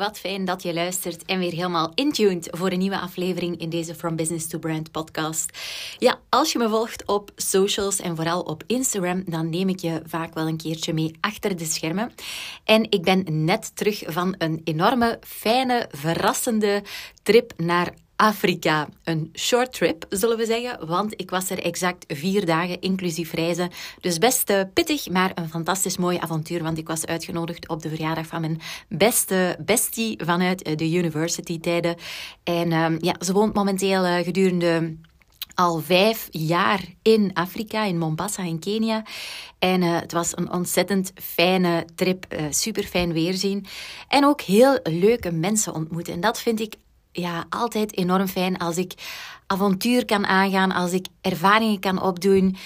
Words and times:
Wat 0.00 0.18
fijn 0.18 0.44
dat 0.44 0.62
je 0.62 0.74
luistert 0.74 1.24
en 1.24 1.38
weer 1.38 1.52
helemaal 1.52 1.92
intuned 1.94 2.48
voor 2.50 2.70
een 2.70 2.78
nieuwe 2.78 2.98
aflevering 2.98 3.60
in 3.60 3.68
deze 3.68 3.94
From 3.94 4.16
Business 4.16 4.46
to 4.46 4.58
Brand 4.58 4.90
podcast. 4.90 5.58
Ja, 5.98 6.18
als 6.28 6.52
je 6.52 6.58
me 6.58 6.68
volgt 6.68 7.06
op 7.06 7.30
socials 7.36 8.00
en 8.00 8.16
vooral 8.16 8.40
op 8.40 8.62
Instagram, 8.66 9.22
dan 9.26 9.50
neem 9.50 9.68
ik 9.68 9.80
je 9.80 10.02
vaak 10.06 10.34
wel 10.34 10.48
een 10.48 10.56
keertje 10.56 10.92
mee 10.92 11.16
achter 11.20 11.56
de 11.56 11.64
schermen. 11.64 12.12
En 12.64 12.90
ik 12.90 13.02
ben 13.02 13.44
net 13.44 13.76
terug 13.76 14.02
van 14.06 14.34
een 14.38 14.60
enorme, 14.64 15.18
fijne, 15.26 15.88
verrassende 15.90 16.82
trip 17.22 17.52
naar 17.56 17.94
Afrika. 18.20 18.88
Een 19.04 19.30
short 19.34 19.72
trip, 19.72 20.06
zullen 20.08 20.36
we 20.36 20.44
zeggen, 20.44 20.86
want 20.86 21.12
ik 21.16 21.30
was 21.30 21.50
er 21.50 21.62
exact 21.62 22.04
vier 22.08 22.46
dagen, 22.46 22.80
inclusief 22.80 23.32
reizen. 23.32 23.70
Dus 24.00 24.18
best 24.18 24.50
uh, 24.50 24.60
pittig, 24.74 25.08
maar 25.08 25.32
een 25.34 25.48
fantastisch 25.48 25.96
mooi 25.96 26.18
avontuur, 26.18 26.62
want 26.62 26.78
ik 26.78 26.88
was 26.88 27.06
uitgenodigd 27.06 27.68
op 27.68 27.82
de 27.82 27.88
verjaardag 27.88 28.26
van 28.26 28.40
mijn 28.40 28.60
beste 28.88 29.56
bestie 29.64 30.24
vanuit 30.24 30.68
uh, 30.68 30.76
de 30.76 30.92
university-tijden. 30.92 31.96
En 32.42 32.70
uh, 32.70 32.98
ja, 32.98 33.14
ze 33.24 33.32
woont 33.32 33.54
momenteel 33.54 34.06
uh, 34.06 34.16
gedurende 34.16 34.96
al 35.54 35.78
vijf 35.78 36.28
jaar 36.30 36.84
in 37.02 37.30
Afrika, 37.34 37.84
in 37.84 37.98
Mombasa 37.98 38.42
in 38.42 38.58
Kenia. 38.58 39.04
En 39.58 39.82
het 39.82 40.12
was 40.12 40.36
een 40.36 40.52
ontzettend 40.52 41.12
fijne 41.14 41.84
trip, 41.94 42.26
super 42.50 42.82
fijn 42.84 43.12
weerzien. 43.12 43.66
En 44.08 44.24
ook 44.24 44.40
heel 44.40 44.78
leuke 44.82 45.32
mensen 45.32 45.74
ontmoeten. 45.74 46.12
En 46.12 46.20
dat 46.20 46.40
vind 46.40 46.60
ik 46.60 46.74
ja, 47.12 47.44
altijd 47.48 47.96
enorm 47.96 48.26
fijn 48.26 48.58
als 48.58 48.76
ik 48.76 48.94
avontuur 49.46 50.04
kan 50.04 50.26
aangaan, 50.26 50.72
als 50.72 50.92
ik 50.92 51.06
ervaringen 51.20 51.80
kan 51.80 52.02
opdoen. 52.02 52.56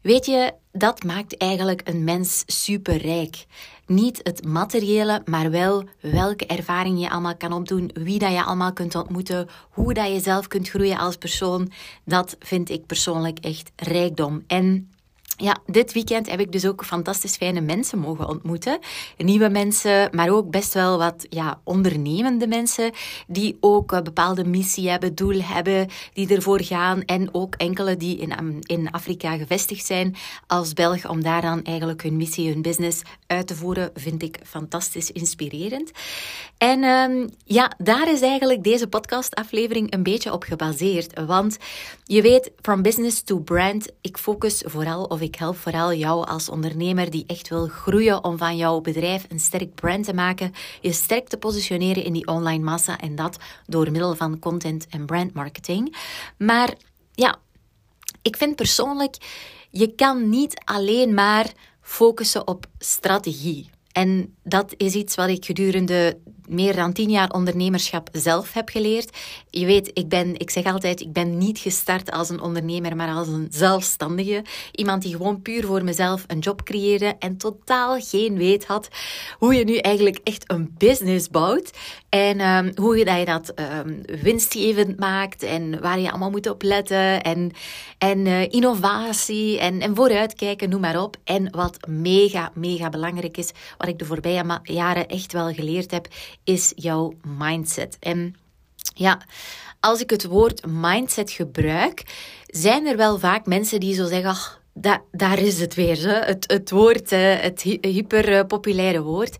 Weet 0.00 0.26
je, 0.26 0.54
dat 0.72 1.02
maakt 1.02 1.36
eigenlijk 1.36 1.80
een 1.84 2.04
mens 2.04 2.42
superrijk. 2.46 3.46
Niet 3.86 4.20
het 4.22 4.44
materiële, 4.44 5.22
maar 5.24 5.50
wel 5.50 5.84
welke 6.00 6.46
ervaringen 6.46 7.00
je 7.00 7.10
allemaal 7.10 7.36
kan 7.36 7.52
opdoen, 7.52 7.90
wie 7.94 8.18
dat 8.18 8.32
je 8.32 8.44
allemaal 8.44 8.72
kunt 8.72 8.94
ontmoeten, 8.94 9.48
hoe 9.70 9.94
dat 9.94 10.12
je 10.12 10.20
zelf 10.20 10.48
kunt 10.48 10.68
groeien 10.68 10.98
als 10.98 11.16
persoon. 11.16 11.70
Dat 12.04 12.36
vind 12.38 12.70
ik 12.70 12.86
persoonlijk 12.86 13.38
echt 13.38 13.70
rijkdom. 13.76 14.44
En 14.46 14.90
ja, 15.36 15.56
dit 15.66 15.92
weekend 15.92 16.30
heb 16.30 16.40
ik 16.40 16.52
dus 16.52 16.66
ook 16.66 16.84
fantastisch 16.84 17.36
fijne 17.36 17.60
mensen 17.60 17.98
mogen 17.98 18.28
ontmoeten. 18.28 18.78
Nieuwe 19.16 19.48
mensen, 19.48 20.08
maar 20.12 20.30
ook 20.30 20.50
best 20.50 20.74
wel 20.74 20.98
wat 20.98 21.26
ja, 21.28 21.60
ondernemende 21.64 22.46
mensen 22.46 22.90
die 23.26 23.56
ook 23.60 23.92
een 23.92 24.04
bepaalde 24.04 24.44
missie 24.44 24.88
hebben, 24.90 25.14
doel 25.14 25.40
hebben, 25.42 25.88
die 26.12 26.34
ervoor 26.34 26.62
gaan. 26.62 27.02
En 27.02 27.28
ook 27.34 27.54
enkele 27.54 27.96
die 27.96 28.16
in, 28.16 28.60
in 28.60 28.90
Afrika 28.90 29.36
gevestigd 29.36 29.86
zijn 29.86 30.16
als 30.46 30.72
Belg, 30.72 31.08
om 31.08 31.22
daar 31.22 31.42
dan 31.42 31.62
eigenlijk 31.62 32.02
hun 32.02 32.16
missie, 32.16 32.48
hun 32.48 32.62
business 32.62 33.02
uit 33.26 33.46
te 33.46 33.54
voeren, 33.54 33.90
vind 33.94 34.22
ik 34.22 34.38
fantastisch 34.44 35.10
inspirerend. 35.10 35.90
En 36.58 36.84
um, 36.84 37.28
ja, 37.44 37.72
daar 37.78 38.12
is 38.12 38.20
eigenlijk 38.20 38.64
deze 38.64 38.86
podcastaflevering 38.86 39.92
een 39.92 40.02
beetje 40.02 40.32
op 40.32 40.42
gebaseerd. 40.42 41.20
Want 41.26 41.56
je 42.04 42.22
weet, 42.22 42.50
from 42.62 42.82
business 42.82 43.22
to 43.22 43.38
brand, 43.38 43.88
ik 44.00 44.18
focus 44.18 44.62
vooral 44.66 45.24
ik 45.25 45.25
help 45.34 45.56
vooral 45.56 45.92
jou 45.92 46.26
als 46.26 46.48
ondernemer 46.48 47.10
die 47.10 47.24
echt 47.26 47.48
wil 47.48 47.66
groeien 47.66 48.24
om 48.24 48.38
van 48.38 48.56
jouw 48.56 48.80
bedrijf 48.80 49.24
een 49.28 49.40
sterk 49.40 49.74
brand 49.74 50.04
te 50.04 50.14
maken, 50.14 50.52
je 50.80 50.92
sterk 50.92 51.28
te 51.28 51.36
positioneren 51.36 52.04
in 52.04 52.12
die 52.12 52.26
online 52.26 52.64
massa 52.64 53.00
en 53.00 53.14
dat 53.14 53.36
door 53.66 53.90
middel 53.90 54.14
van 54.14 54.38
content 54.38 54.86
en 54.88 55.06
brand 55.06 55.32
marketing. 55.32 55.96
Maar 56.38 56.74
ja, 57.14 57.36
ik 58.22 58.36
vind 58.36 58.56
persoonlijk, 58.56 59.16
je 59.70 59.94
kan 59.94 60.28
niet 60.28 60.60
alleen 60.64 61.14
maar 61.14 61.52
focussen 61.80 62.46
op 62.46 62.66
strategie. 62.78 63.70
En 63.92 64.36
dat 64.42 64.74
is 64.76 64.94
iets 64.94 65.14
wat 65.14 65.28
ik 65.28 65.44
gedurende 65.44 66.18
meer 66.48 66.76
dan 66.76 66.92
tien 66.92 67.10
jaar 67.10 67.30
ondernemerschap 67.30 68.08
zelf 68.12 68.52
heb 68.52 68.68
geleerd. 68.68 69.16
Je 69.50 69.66
weet, 69.66 69.90
ik, 69.92 70.08
ben, 70.08 70.38
ik 70.38 70.50
zeg 70.50 70.64
altijd, 70.64 71.00
ik 71.00 71.12
ben 71.12 71.38
niet 71.38 71.58
gestart 71.58 72.10
als 72.10 72.28
een 72.28 72.40
ondernemer, 72.40 72.96
maar 72.96 73.14
als 73.14 73.28
een 73.28 73.48
zelfstandige. 73.50 74.44
Iemand 74.72 75.02
die 75.02 75.12
gewoon 75.12 75.42
puur 75.42 75.64
voor 75.64 75.84
mezelf 75.84 76.24
een 76.26 76.38
job 76.38 76.62
creëerde 76.62 77.14
en 77.18 77.36
totaal 77.36 78.00
geen 78.00 78.36
weet 78.36 78.66
had 78.66 78.88
hoe 79.38 79.54
je 79.54 79.64
nu 79.64 79.76
eigenlijk 79.76 80.20
echt 80.24 80.50
een 80.50 80.74
business 80.78 81.28
bouwt. 81.28 81.70
En 82.08 82.40
um, 82.40 82.72
hoe 82.74 82.96
je 82.96 83.04
dat, 83.04 83.18
je 83.18 83.24
dat 83.24 83.52
um, 83.58 84.02
winstgevend 84.22 84.98
maakt 84.98 85.42
en 85.42 85.80
waar 85.80 86.00
je 86.00 86.10
allemaal 86.10 86.30
moet 86.30 86.50
op 86.50 86.62
letten. 86.62 87.22
En, 87.22 87.50
en 87.98 88.26
uh, 88.26 88.42
innovatie 88.42 89.58
en, 89.58 89.80
en 89.80 89.94
vooruitkijken, 89.94 90.68
noem 90.68 90.80
maar 90.80 91.02
op. 91.02 91.16
En 91.24 91.50
wat 91.50 91.86
mega, 91.88 92.50
mega 92.54 92.88
belangrijk 92.88 93.36
is, 93.36 93.50
wat 93.78 93.88
ik 93.88 93.98
de 93.98 94.04
voorbije 94.04 94.60
jaren 94.62 95.08
echt 95.08 95.32
wel 95.32 95.52
geleerd 95.52 95.90
heb, 95.90 96.08
is 96.46 96.72
jouw 96.74 97.12
mindset. 97.38 97.96
En 98.00 98.34
ja, 98.94 99.20
als 99.80 100.00
ik 100.00 100.10
het 100.10 100.24
woord 100.24 100.66
mindset 100.66 101.30
gebruik, 101.30 102.02
zijn 102.46 102.86
er 102.86 102.96
wel 102.96 103.18
vaak 103.18 103.46
mensen 103.46 103.80
die 103.80 103.94
zo 103.94 104.06
zeggen: 104.06 104.30
ach, 104.30 104.60
daar 105.10 105.38
is 105.38 105.60
het 105.60 105.74
weer, 105.74 105.98
hè? 105.98 106.18
Het, 106.18 106.44
het 106.50 106.70
woord, 106.70 107.10
het 107.10 107.62
hyperpopulaire 107.62 109.02
woord. 109.02 109.36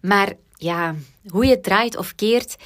Maar 0.00 0.32
ja, 0.56 0.94
hoe 1.28 1.44
je 1.44 1.50
het 1.50 1.62
draait 1.62 1.96
of 1.96 2.14
keert, 2.14 2.56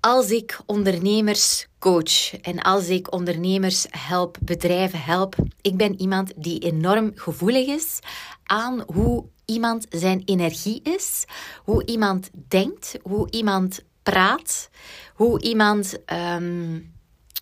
als 0.00 0.30
ik 0.30 0.60
ondernemers 0.66 1.66
coach 1.78 2.40
en 2.40 2.62
als 2.62 2.88
ik 2.88 3.12
ondernemers 3.12 3.86
help, 3.90 4.36
bedrijven 4.40 5.02
help, 5.02 5.34
ik 5.60 5.76
ben 5.76 6.00
iemand 6.00 6.32
die 6.36 6.58
enorm 6.58 7.12
gevoelig 7.14 7.66
is 7.66 7.98
aan 8.44 8.84
hoe 8.86 9.24
iemand 9.46 9.86
zijn 9.90 10.22
energie 10.24 10.80
is, 10.82 11.24
hoe 11.64 11.86
iemand 11.86 12.30
denkt, 12.48 12.98
hoe 13.02 13.30
iemand 13.30 13.84
praat, 14.02 14.70
hoe 15.14 15.42
iemand 15.42 15.98
um, 16.36 16.94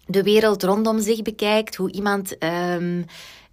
de 0.06 0.22
wereld 0.22 0.62
rondom 0.62 1.00
zich 1.00 1.22
bekijkt, 1.22 1.76
hoe 1.76 1.92
iemand 1.92 2.36
um, 2.44 3.04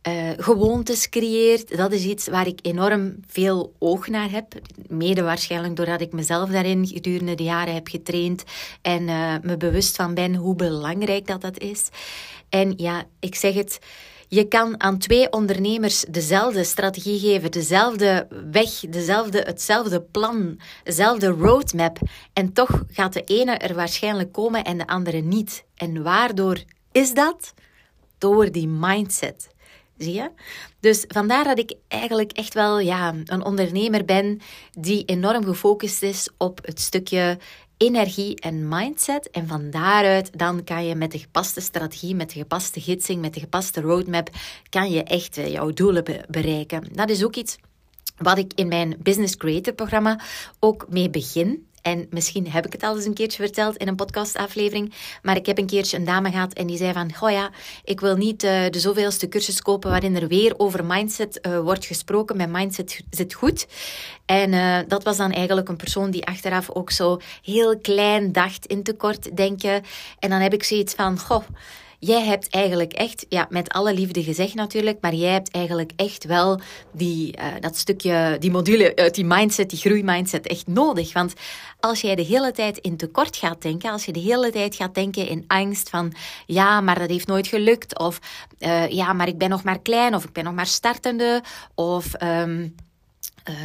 uh, 0.08 0.30
gewoontes 0.38 1.10
creëert. 1.10 1.78
Dat 1.78 1.92
is 1.92 2.04
iets 2.04 2.28
waar 2.28 2.48
ik 2.48 2.60
enorm 2.62 3.16
veel 3.28 3.74
oog 3.80 4.08
naar 4.08 4.32
heb. 4.32 4.54
Mede 4.88 5.22
waarschijnlijk 5.22 5.76
doordat 5.76 6.02
ik 6.02 6.12
mezelf 6.12 6.50
daarin 6.50 6.88
gedurende 6.88 7.36
de 7.36 7.44
jaren 7.44 7.74
heb 7.74 7.88
getraind 7.88 8.44
en 8.82 9.08
uh, 9.08 9.36
me 9.42 9.58
bewust 9.58 9.96
van 9.96 10.14
ben 10.14 10.36
hoe 10.36 10.56
belangrijk 10.56 11.28
dat 11.28 11.42
dat 11.42 11.60
is. 11.60 11.90
En 12.50 12.74
ja, 12.78 13.04
ik 13.20 13.36
zeg 13.36 13.54
het 13.54 13.80
je 14.34 14.47
kan 14.47 14.81
aan 14.81 14.97
twee 14.97 15.31
ondernemers 15.31 16.06
dezelfde 16.09 16.64
strategie 16.64 17.19
geven, 17.19 17.52
dezelfde 17.52 18.28
weg, 18.52 18.80
dezelfde, 18.80 19.40
hetzelfde 19.40 20.02
plan, 20.02 20.59
dezelfde 20.84 21.28
roadmap. 21.28 21.97
En 22.34 22.53
toch 22.53 22.84
gaat 22.88 23.14
de 23.14 23.24
ene 23.24 23.52
er 23.52 23.75
waarschijnlijk 23.75 24.31
komen 24.31 24.64
en 24.64 24.78
de 24.78 24.88
andere 24.88 25.18
niet. 25.18 25.66
En 25.75 26.03
waardoor 26.03 26.64
is 26.91 27.14
dat? 27.14 27.53
Door 28.18 28.52
die 28.52 28.68
mindset. 28.68 29.50
Zie 29.97 30.14
je? 30.14 30.32
Dus 30.79 31.06
vandaar 31.08 31.44
dat 31.44 31.59
ik 31.59 31.73
eigenlijk 31.88 32.32
echt 32.32 32.53
wel 32.53 32.79
ja, 32.79 33.16
een 33.26 33.46
ondernemer 33.46 34.06
ben 34.06 34.40
die 34.72 35.06
enorm 35.06 35.44
gefocust 35.44 36.03
is 36.03 36.29
op 36.38 36.59
het 36.66 36.79
stukje 36.79 37.38
energie 37.82 38.36
en 38.40 38.68
mindset. 38.68 39.30
En 39.30 39.48
van 39.48 39.70
daaruit 39.70 40.38
dan 40.38 40.64
kan 40.64 40.86
je 40.86 40.96
met 40.96 41.12
de 41.12 41.20
gepaste 41.20 41.62
strategie, 41.62 42.16
met 42.16 42.30
de 42.30 42.40
gepaste 42.40 42.82
gidsing, 42.82 43.22
met 43.22 43.34
de 43.34 43.40
gepaste 43.40 43.82
roadmap, 43.82 44.30
kan 44.70 44.92
je 44.92 45.04
echt 45.04 45.38
eh, 45.38 45.52
jouw 45.52 45.70
doelen 45.70 46.04
bereiken. 46.28 46.88
Dat 46.92 47.10
is 47.10 47.24
ook 47.24 47.36
iets 47.36 47.58
wat 48.18 48.38
ik 48.38 48.54
in 48.56 48.68
mijn 48.68 48.96
Business 49.00 49.38
Creator 49.38 49.74
programma 49.74 50.20
ook 50.60 50.86
mee 50.90 51.10
begin. 51.10 51.68
En 51.82 52.08
misschien 52.10 52.52
heb 52.52 52.66
ik 52.66 52.72
het 52.72 52.84
al 52.84 52.96
eens 52.96 53.06
een 53.06 53.14
keertje 53.14 53.44
verteld 53.44 53.78
in 53.78 53.88
een 53.88 53.96
podcastaflevering. 53.96 54.94
Maar 55.22 55.36
ik 55.36 55.46
heb 55.46 55.58
een 55.58 55.66
keertje 55.66 55.98
een 55.98 56.06
dame 56.06 56.32
gehad 56.32 56.54
en 56.54 56.68
die 56.68 56.78
zei 56.78 56.94
van... 56.94 57.14
Goh 57.14 57.32
ja, 57.32 57.50
ik 57.84 58.00
wil 58.00 58.16
niet 58.16 58.44
uh, 58.44 58.52
de 58.70 58.80
zoveelste 58.80 59.28
cursus 59.28 59.62
kopen 59.62 59.90
waarin 59.90 60.16
er 60.16 60.28
weer 60.28 60.54
over 60.58 60.86
mindset 60.86 61.40
uh, 61.42 61.60
wordt 61.60 61.86
gesproken. 61.86 62.38
Mijn 62.38 62.52
mindset 62.52 63.04
zit 63.10 63.34
goed. 63.34 63.68
En 64.26 64.54
uh, 64.54 64.78
dat 64.88 65.04
was 65.04 65.18
dan 65.18 65.32
eigenlijk 65.32 65.70
een 65.70 65.76
persoon 65.76 66.12
die 66.12 66.26
achteraf 66.26 66.70
ook 66.70 66.92
zo 66.92 67.20
heel 67.44 67.80
klein 67.80 68.32
dacht 68.32 68.66
in 68.66 68.84
tekort 68.84 69.38
denken. 69.38 69.84
En 70.20 70.30
dan 70.30 70.40
heb 70.40 70.54
ik 70.54 70.64
zoiets 70.64 70.94
van... 70.94 71.20
Goh, 71.20 71.44
jij 72.03 72.24
hebt 72.26 72.50
eigenlijk 72.50 72.94
echt, 72.94 73.26
ja, 73.30 73.48
met 73.50 73.70
alle 73.70 73.94
liefde 73.94 74.24
gezegd 74.24 74.53
natuurlijk, 74.53 74.98
maar 75.02 75.14
jij 75.14 75.32
hebt 75.32 75.52
eigenlijk 75.52 75.92
echt 75.96 76.26
wel 76.26 76.59
die, 76.94 77.38
uh, 77.38 77.46
dat 77.59 77.78
stukje, 77.78 78.38
die 78.40 78.52
module 78.52 78.96
uit 78.96 79.16
die 79.16 79.26
mindset, 79.26 79.70
die 79.70 79.80
groeimindset 79.80 80.48
echt 80.48 80.68
nodig. 80.68 81.14
Want 81.14 81.34
als 81.80 82.02
jij 82.02 82.16
de 82.16 82.22
hele 82.22 82.52
tijd 82.52 82.78
in 82.78 82.98
tekort 82.98 83.38
gaat 83.38 83.62
denken, 83.62 83.92
als 83.92 84.06
je 84.06 84.12
de 84.12 84.20
hele 84.20 84.52
tijd 84.52 84.76
gaat 84.76 84.96
denken 84.96 85.28
in 85.28 85.44
angst 85.48 85.90
van, 85.90 86.14
ja, 86.46 86.82
maar 86.82 87.00
dat 87.00 87.09
heeft 87.09 87.28
nooit 87.28 87.48
gelukt, 87.48 88.00
of 88.00 88.20
uh, 88.59 88.90
ja, 88.90 89.14
maar 89.14 89.28
ik 89.28 89.38
ben 89.38 89.50
nog 89.50 89.64
maar 89.64 89.82
klein, 89.82 90.16
of 90.16 90.24
ik 90.24 90.34
ben 90.34 90.44
nog 90.44 90.54
maar 90.54 90.68
startende, 90.68 91.44
of... 91.76 92.22
Um, 92.24 92.76
uh, 93.49 93.55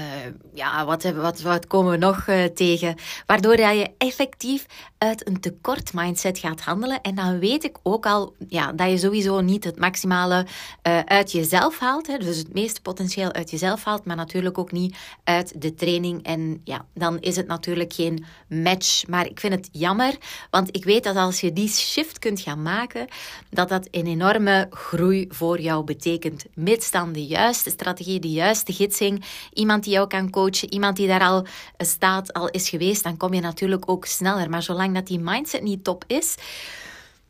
ja, 0.55 0.84
wat, 0.84 1.02
wat, 1.02 1.40
wat 1.40 1.67
komen 1.67 1.90
we 1.90 1.96
nog 1.96 2.26
uh, 2.26 2.44
tegen? 2.44 2.94
Waardoor 3.26 3.61
je 3.61 3.90
effectief 3.99 4.67
uit 4.99 5.26
een 5.28 5.40
tekort 5.40 5.93
mindset 5.94 6.38
gaat 6.38 6.61
handelen. 6.61 7.00
En 7.00 7.14
dan 7.14 7.38
weet 7.38 7.64
ik 7.64 7.76
ook 7.82 8.06
al 8.06 8.34
ja, 8.49 8.73
dat 8.73 8.90
je 8.90 8.99
sowieso 8.99 9.40
niet 9.40 9.64
het 9.64 9.78
maximale 9.78 10.46
uh, 10.87 10.99
uit 10.99 11.32
jezelf 11.32 11.78
haalt. 11.78 12.06
Hè, 12.06 12.19
dus 12.19 12.37
het 12.37 12.55
meeste 12.55 12.81
potentieel 12.81 13.32
uit 13.32 13.50
jezelf 13.50 13.84
haalt, 13.84 14.05
maar 14.05 14.17
natuurlijk 14.17 14.58
ook 14.58 14.73
niet 14.73 14.96
uit 15.25 15.61
de 15.61 15.75
training. 15.75 16.22
En 16.22 16.61
ja, 16.64 16.84
dan 16.94 17.20
is 17.20 17.37
het 17.37 17.46
natuurlijk 17.46 17.93
geen 17.93 18.25
match. 18.49 19.06
Maar 19.06 19.26
ik 19.26 19.40
vind 19.40 19.55
het 19.55 19.69
jammer, 19.72 20.17
want 20.50 20.76
ik 20.76 20.84
weet 20.84 21.05
dat 21.05 21.17
als 21.17 21.40
je 21.40 21.52
die 21.52 21.69
shift 21.69 22.19
kunt 22.19 22.40
gaan 22.40 22.62
maken, 22.62 23.06
dat 23.50 23.69
dat 23.69 23.88
een 23.90 24.06
enorme 24.06 24.67
groei 24.70 25.26
voor 25.29 25.61
jou 25.61 25.84
betekent. 25.84 26.44
Mits 26.55 26.90
dan 26.90 27.12
de 27.12 27.26
juiste 27.26 27.70
strategie, 27.70 28.20
de 28.20 28.31
juiste 28.31 28.72
gidsing 28.72 29.25
iemand 29.67 29.85
die 29.85 29.93
jou 29.93 30.07
kan 30.07 30.31
coachen, 30.31 30.73
iemand 30.73 30.97
die 30.97 31.07
daar 31.07 31.27
al 31.27 31.47
staat, 31.79 32.33
al 32.33 32.49
is 32.49 32.69
geweest, 32.69 33.03
dan 33.03 33.17
kom 33.17 33.35
je 33.35 33.41
natuurlijk 33.41 33.91
ook 33.91 34.05
sneller. 34.05 34.51
Maar 34.51 34.63
zolang 34.63 34.95
dat 34.95 35.07
die 35.07 35.19
mindset 35.19 35.63
niet 35.63 35.85
top 35.85 36.05
is, 36.07 36.35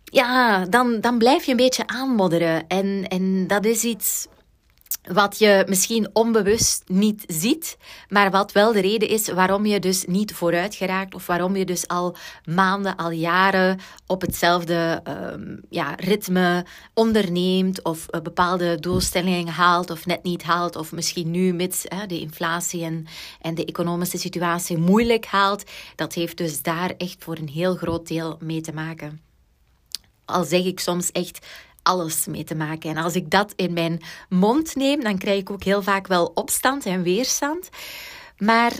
ja, 0.04 0.64
dan, 0.64 1.00
dan 1.00 1.18
blijf 1.18 1.44
je 1.44 1.50
een 1.50 1.56
beetje 1.56 1.86
aanmodderen. 1.86 2.66
En, 2.68 3.08
en 3.08 3.46
dat 3.46 3.64
is 3.64 3.84
iets 3.84 4.26
wat 5.12 5.38
je 5.38 5.64
misschien 5.68 6.08
onbewust 6.12 6.82
niet 6.86 7.24
ziet, 7.26 7.76
maar 8.08 8.30
wat 8.30 8.52
wel 8.52 8.72
de 8.72 8.80
reden 8.80 9.08
is 9.08 9.28
waarom 9.28 9.66
je 9.66 9.80
dus 9.80 10.04
niet 10.04 10.34
vooruit 10.34 10.74
geraakt 10.74 11.14
of 11.14 11.26
waarom 11.26 11.56
je 11.56 11.64
dus 11.64 11.88
al 11.88 12.16
maanden, 12.44 12.96
al 12.96 13.10
jaren 13.10 13.78
op 14.06 14.20
hetzelfde 14.20 15.02
um, 15.08 15.60
ja, 15.70 15.94
ritme 15.96 16.64
onderneemt 16.94 17.82
of 17.82 18.06
uh, 18.10 18.20
bepaalde 18.20 18.80
doelstellingen 18.80 19.52
haalt 19.52 19.90
of 19.90 20.06
net 20.06 20.22
niet 20.22 20.42
haalt 20.42 20.76
of 20.76 20.92
misschien 20.92 21.30
nu 21.30 21.52
met 21.52 21.86
uh, 21.92 21.98
de 22.06 22.20
inflatie 22.20 22.84
en, 22.84 23.06
en 23.40 23.54
de 23.54 23.64
economische 23.64 24.18
situatie 24.18 24.78
moeilijk 24.78 25.26
haalt. 25.26 25.64
Dat 25.96 26.12
heeft 26.12 26.36
dus 26.36 26.62
daar 26.62 26.94
echt 26.96 27.16
voor 27.18 27.36
een 27.36 27.48
heel 27.48 27.74
groot 27.74 28.08
deel 28.08 28.36
mee 28.40 28.60
te 28.60 28.72
maken. 28.72 29.20
Al 30.24 30.44
zeg 30.44 30.64
ik 30.64 30.80
soms 30.80 31.12
echt 31.12 31.46
alles 31.86 32.26
mee 32.26 32.44
te 32.44 32.54
maken. 32.54 32.90
En 32.90 32.96
als 32.96 33.14
ik 33.14 33.30
dat 33.30 33.52
in 33.56 33.72
mijn 33.72 34.00
mond 34.28 34.74
neem, 34.74 35.00
dan 35.00 35.18
krijg 35.18 35.40
ik 35.40 35.50
ook 35.50 35.64
heel 35.64 35.82
vaak 35.82 36.06
wel 36.06 36.30
opstand 36.34 36.86
en 36.86 37.02
weerstand. 37.02 37.68
Maar 38.38 38.72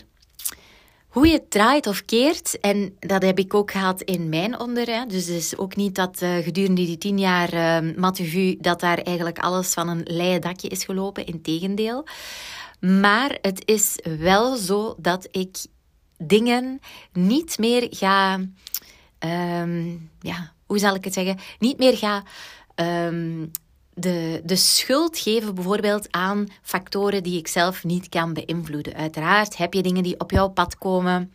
hoe 1.08 1.26
je 1.28 1.48
draait 1.48 1.86
of 1.86 2.04
keert, 2.04 2.60
en 2.60 2.96
dat 2.98 3.22
heb 3.22 3.38
ik 3.38 3.54
ook 3.54 3.70
gehad 3.70 4.02
in 4.02 4.28
mijn 4.28 4.60
onder. 4.60 4.86
Hè. 4.86 5.06
Dus 5.06 5.26
het 5.26 5.36
is 5.36 5.56
ook 5.56 5.76
niet 5.76 5.94
dat 5.94 6.22
uh, 6.22 6.36
gedurende 6.36 6.84
die 6.84 6.98
tien 6.98 7.18
jaar 7.18 7.54
uh, 7.54 7.96
Matuvu, 7.96 8.56
dat 8.60 8.80
daar 8.80 8.98
eigenlijk 8.98 9.38
alles 9.38 9.72
van 9.72 9.88
een 9.88 10.02
leien 10.04 10.40
dakje 10.40 10.68
is 10.68 10.84
gelopen. 10.84 11.26
Integendeel. 11.26 12.06
Maar 12.80 13.38
het 13.40 13.62
is 13.64 13.98
wel 14.18 14.56
zo 14.56 14.94
dat 14.98 15.28
ik 15.30 15.56
dingen 16.18 16.80
niet 17.12 17.58
meer 17.58 17.86
ga. 17.90 18.40
Um, 19.60 20.10
ja, 20.20 20.52
hoe 20.66 20.78
zal 20.78 20.94
ik 20.94 21.04
het 21.04 21.14
zeggen? 21.14 21.38
Niet 21.58 21.78
meer 21.78 21.96
ga 21.96 22.22
um, 22.80 23.50
de, 23.94 24.40
de 24.44 24.56
schuld 24.56 25.18
geven 25.18 25.54
bijvoorbeeld 25.54 26.12
aan 26.12 26.46
factoren 26.62 27.22
die 27.22 27.38
ik 27.38 27.48
zelf 27.48 27.84
niet 27.84 28.08
kan 28.08 28.32
beïnvloeden. 28.32 28.94
Uiteraard 28.94 29.56
heb 29.56 29.74
je 29.74 29.82
dingen 29.82 30.02
die 30.02 30.20
op 30.20 30.30
jouw 30.30 30.48
pad 30.48 30.78
komen 30.78 31.32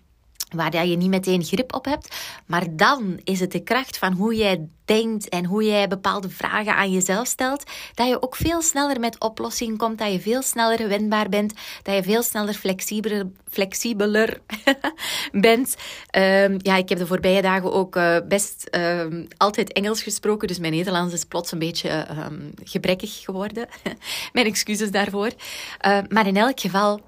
waar 0.56 0.86
je 0.86 0.98
niet 0.98 1.10
meteen 1.10 1.44
grip 1.44 1.74
op 1.74 1.86
hebt. 1.86 2.16
Maar 2.46 2.76
dan 2.76 3.20
is 3.24 3.40
het 3.40 3.52
de 3.52 3.64
kracht 3.64 3.98
van 3.98 4.14
hoe 4.14 4.36
jij 4.36 4.68
denkt 4.86 5.30
en 5.30 5.46
hoe 5.46 5.64
jij 5.64 5.88
bepaalde 5.88 6.30
vragen 6.30 6.76
aan 6.76 6.92
jezelf 6.92 7.28
stelt, 7.28 7.64
dat 7.94 8.08
je 8.08 8.22
ook 8.22 8.36
veel 8.36 8.62
sneller 8.62 9.00
met 9.00 9.20
oplossingen 9.20 9.78
komt, 9.78 9.98
dat 9.98 10.12
je 10.12 10.20
veel 10.20 10.42
sneller 10.42 10.88
wendbaar 10.88 11.30
bent, 11.30 11.54
dat 11.84 11.96
je 11.96 12.04
veel 12.04 12.24
sneller 12.24 12.54
flexibeler, 12.54 13.28
flexibeler 13.50 14.42
bent. 15.32 15.76
Um, 16.18 16.58
ja, 16.58 16.76
ik 16.76 16.90
heb 16.90 16.98
de 16.98 17.08
voorbije 17.08 17.42
dagen 17.42 17.74
ook 17.74 17.96
uh, 17.96 18.18
best 18.28 18.68
um, 18.76 19.28
altijd 19.38 19.74
Engels 19.74 20.04
gesproken, 20.04 20.48
dus 20.48 20.60
mijn 20.60 20.74
Nederlands 20.74 21.14
is 21.14 21.26
plots 21.26 21.52
een 21.52 21.60
beetje 21.60 22.08
um, 22.10 22.54
gebrekkig 22.64 23.22
geworden. 23.24 23.68
mijn 24.34 24.46
excuses 24.46 24.92
daarvoor. 24.92 25.32
Maar 26.10 26.28
in 26.28 26.38
elk 26.38 26.60
geval 26.60 27.02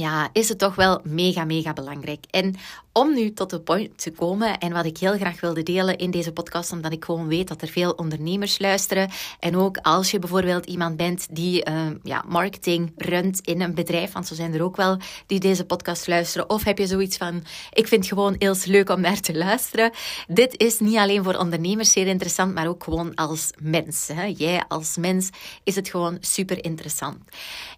ja, 0.00 0.28
is 0.32 0.48
het 0.48 0.58
toch 0.58 0.74
wel 0.74 1.00
mega, 1.04 1.44
mega 1.44 1.72
belangrijk. 1.72 2.24
En 2.30 2.56
om 2.92 3.14
nu 3.14 3.32
tot 3.32 3.50
de 3.50 3.60
point 3.60 3.98
te 3.98 4.10
komen 4.10 4.58
en 4.58 4.72
wat 4.72 4.84
ik 4.84 4.98
heel 4.98 5.16
graag 5.16 5.40
wilde 5.40 5.62
delen 5.62 5.98
in 5.98 6.10
deze 6.10 6.32
podcast, 6.32 6.72
omdat 6.72 6.92
ik 6.92 7.04
gewoon 7.04 7.28
weet 7.28 7.48
dat 7.48 7.62
er 7.62 7.68
veel 7.68 7.90
ondernemers 7.90 8.58
luisteren. 8.58 9.10
En 9.40 9.56
ook 9.56 9.76
als 9.76 10.10
je 10.10 10.18
bijvoorbeeld 10.18 10.66
iemand 10.66 10.96
bent 10.96 11.26
die 11.30 11.68
uh, 11.68 11.86
ja, 12.02 12.24
marketing 12.28 12.92
runt 12.96 13.40
in 13.40 13.60
een 13.60 13.74
bedrijf, 13.74 14.12
want 14.12 14.26
zo 14.26 14.34
zijn 14.34 14.54
er 14.54 14.62
ook 14.62 14.76
wel 14.76 14.96
die 15.26 15.40
deze 15.40 15.64
podcast 15.64 16.06
luisteren. 16.06 16.50
Of 16.50 16.64
heb 16.64 16.78
je 16.78 16.86
zoiets 16.86 17.16
van, 17.16 17.44
ik 17.72 17.88
vind 17.88 18.04
het 18.04 18.12
gewoon 18.12 18.34
heel 18.38 18.54
leuk 18.64 18.90
om 18.90 19.00
naar 19.00 19.20
te 19.20 19.36
luisteren. 19.36 19.90
Dit 20.28 20.58
is 20.58 20.78
niet 20.78 20.96
alleen 20.96 21.24
voor 21.24 21.36
ondernemers 21.36 21.92
zeer 21.92 22.06
interessant, 22.06 22.54
maar 22.54 22.68
ook 22.68 22.84
gewoon 22.84 23.14
als 23.14 23.50
mens. 23.58 24.08
Hè. 24.12 24.24
Jij 24.36 24.64
als 24.68 24.96
mens 24.96 25.30
is 25.64 25.76
het 25.76 25.88
gewoon 25.88 26.18
super 26.20 26.64
interessant. 26.64 27.18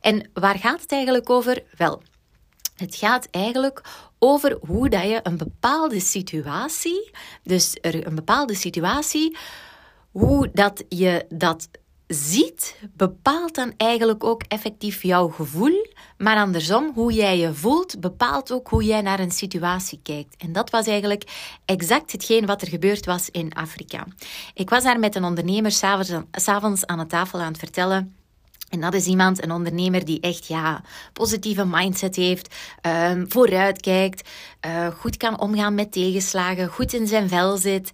En 0.01 0.31
waar 0.33 0.59
gaat 0.59 0.81
het 0.81 0.93
eigenlijk 0.93 1.31
over? 1.31 1.63
Wel, 1.77 2.03
het 2.77 2.95
gaat 2.95 3.29
eigenlijk 3.31 3.83
over 4.19 4.59
hoe 4.67 4.89
dat 4.89 5.03
je 5.03 5.21
een 5.23 5.37
bepaalde 5.37 6.01
situatie, 6.01 7.11
dus 7.43 7.77
er 7.81 8.07
een 8.07 8.15
bepaalde 8.15 8.55
situatie, 8.55 9.37
hoe 10.11 10.51
dat 10.53 10.85
je 10.89 11.27
dat 11.29 11.69
ziet, 12.07 12.77
bepaalt 12.93 13.55
dan 13.55 13.73
eigenlijk 13.77 14.25
ook 14.25 14.43
effectief 14.49 15.03
jouw 15.03 15.29
gevoel. 15.29 15.87
Maar 16.19 16.37
andersom, 16.37 16.93
hoe 16.95 17.13
jij 17.13 17.39
je 17.39 17.55
voelt, 17.55 18.01
bepaalt 18.01 18.53
ook 18.53 18.69
hoe 18.69 18.85
jij 18.85 19.01
naar 19.01 19.21
een 19.21 19.31
situatie 19.31 20.01
kijkt. 20.03 20.37
En 20.37 20.53
dat 20.53 20.71
was 20.71 20.87
eigenlijk 20.87 21.31
exact 21.65 22.13
hetgeen 22.13 22.47
wat 22.47 22.63
er 22.63 22.69
gebeurd 22.69 23.07
was 23.07 23.31
in 23.31 23.53
Afrika. 23.53 24.07
Ik 24.55 24.71
was 24.71 24.83
daar 24.83 24.99
met 24.99 25.15
een 25.15 25.25
ondernemer 25.25 25.73
s'avonds 26.31 26.87
aan 26.87 26.99
de 26.99 27.07
tafel 27.07 27.39
aan 27.39 27.53
het 27.53 27.59
vertellen 27.59 28.17
en 28.73 28.81
dat 28.81 28.95
is 28.95 29.07
iemand, 29.07 29.43
een 29.43 29.53
ondernemer 29.53 30.05
die 30.05 30.20
echt 30.20 30.46
ja, 30.46 30.82
positieve 31.13 31.67
mindset 31.67 32.17
heeft, 32.17 32.55
um, 33.11 33.25
vooruit 33.29 33.81
kijkt, 33.81 34.29
uh, 34.67 34.87
goed 34.87 35.17
kan 35.17 35.41
omgaan 35.41 35.75
met 35.75 35.93
tegenslagen, 35.93 36.69
goed 36.69 36.93
in 36.93 37.06
zijn 37.06 37.29
vel 37.29 37.56
zit. 37.56 37.91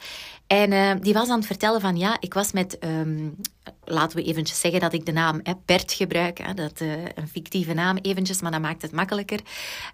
En 0.47 0.73
uh, 0.73 0.93
die 1.01 1.13
was 1.13 1.29
aan 1.29 1.39
het 1.39 1.47
vertellen 1.47 1.81
van 1.81 1.97
ja, 1.97 2.17
ik 2.21 2.35
was 2.35 2.53
met, 2.53 2.79
um, 2.85 3.37
laten 3.85 4.17
we 4.19 4.25
eventjes 4.25 4.61
zeggen 4.61 4.81
dat 4.81 4.93
ik 4.93 5.07
de 5.07 5.13
naam 5.13 5.43
Bert 5.65 5.93
gebruik, 5.93 6.39
hè, 6.39 6.55
dat, 6.55 6.81
uh, 6.81 6.93
een 7.15 7.29
fictieve 7.29 7.75
naam 7.75 7.97
eventjes, 7.97 8.41
maar 8.41 8.51
dat 8.51 8.61
maakt 8.61 8.83
het 8.83 8.93
makkelijker. 8.93 9.41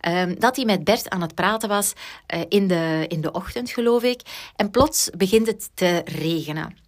Um, 0.09 0.39
dat 0.39 0.57
hij 0.57 0.65
met 0.65 0.85
Bert 0.85 1.11
aan 1.11 1.23
het 1.23 1.35
praten 1.35 1.69
was 1.69 1.93
in, 2.49 2.69
de, 2.69 3.05
in 3.09 3.21
de 3.21 3.33
ochtend, 3.33 3.71
geloof 3.71 4.03
ik. 4.03 4.21
En 4.57 4.71
plots 4.71 5.11
begint 5.17 5.47
het 5.47 5.71
te 5.75 6.03
regenen 6.05 6.84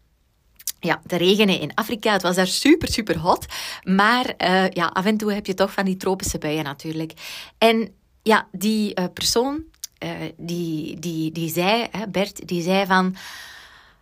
ja, 0.81 1.01
de 1.05 1.17
regenen 1.17 1.61
in 1.61 1.75
Afrika. 1.75 2.13
Het 2.13 2.23
was 2.23 2.37
daar 2.37 2.47
super, 2.47 2.89
super 2.89 3.19
hot. 3.19 3.47
Maar 3.83 4.35
uh, 4.39 4.69
ja, 4.69 4.87
af 4.87 5.05
en 5.05 5.17
toe 5.17 5.33
heb 5.33 5.47
je 5.47 5.55
toch 5.55 5.73
van 5.73 5.85
die 5.85 5.97
tropische 5.97 6.39
buien 6.39 6.65
natuurlijk. 6.65 7.13
En 7.59 7.95
ja, 8.23 8.49
die 8.53 9.01
uh, 9.01 9.05
persoon, 9.13 9.63
uh, 10.05 10.11
die, 10.37 10.99
die, 10.99 11.33
die 11.33 11.51
zei, 11.51 11.87
hè, 11.91 12.09
Bert, 12.09 12.49
die 12.49 12.63
zei 12.63 12.87
van... 12.87 13.17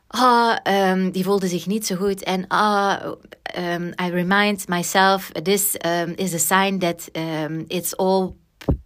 Ah, 0.06 0.56
um, 0.90 1.10
die 1.10 1.24
voelde 1.24 1.48
zich 1.48 1.66
niet 1.66 1.86
zo 1.86 1.96
goed. 1.96 2.22
En 2.22 2.46
ah, 2.48 3.12
um, 3.58 3.86
I 3.86 4.10
remind 4.10 4.68
myself, 4.68 5.30
this 5.42 5.76
um, 5.86 6.12
is 6.16 6.34
a 6.34 6.38
sign 6.38 6.78
that 6.78 7.08
it's 7.68 7.96
all 7.96 8.34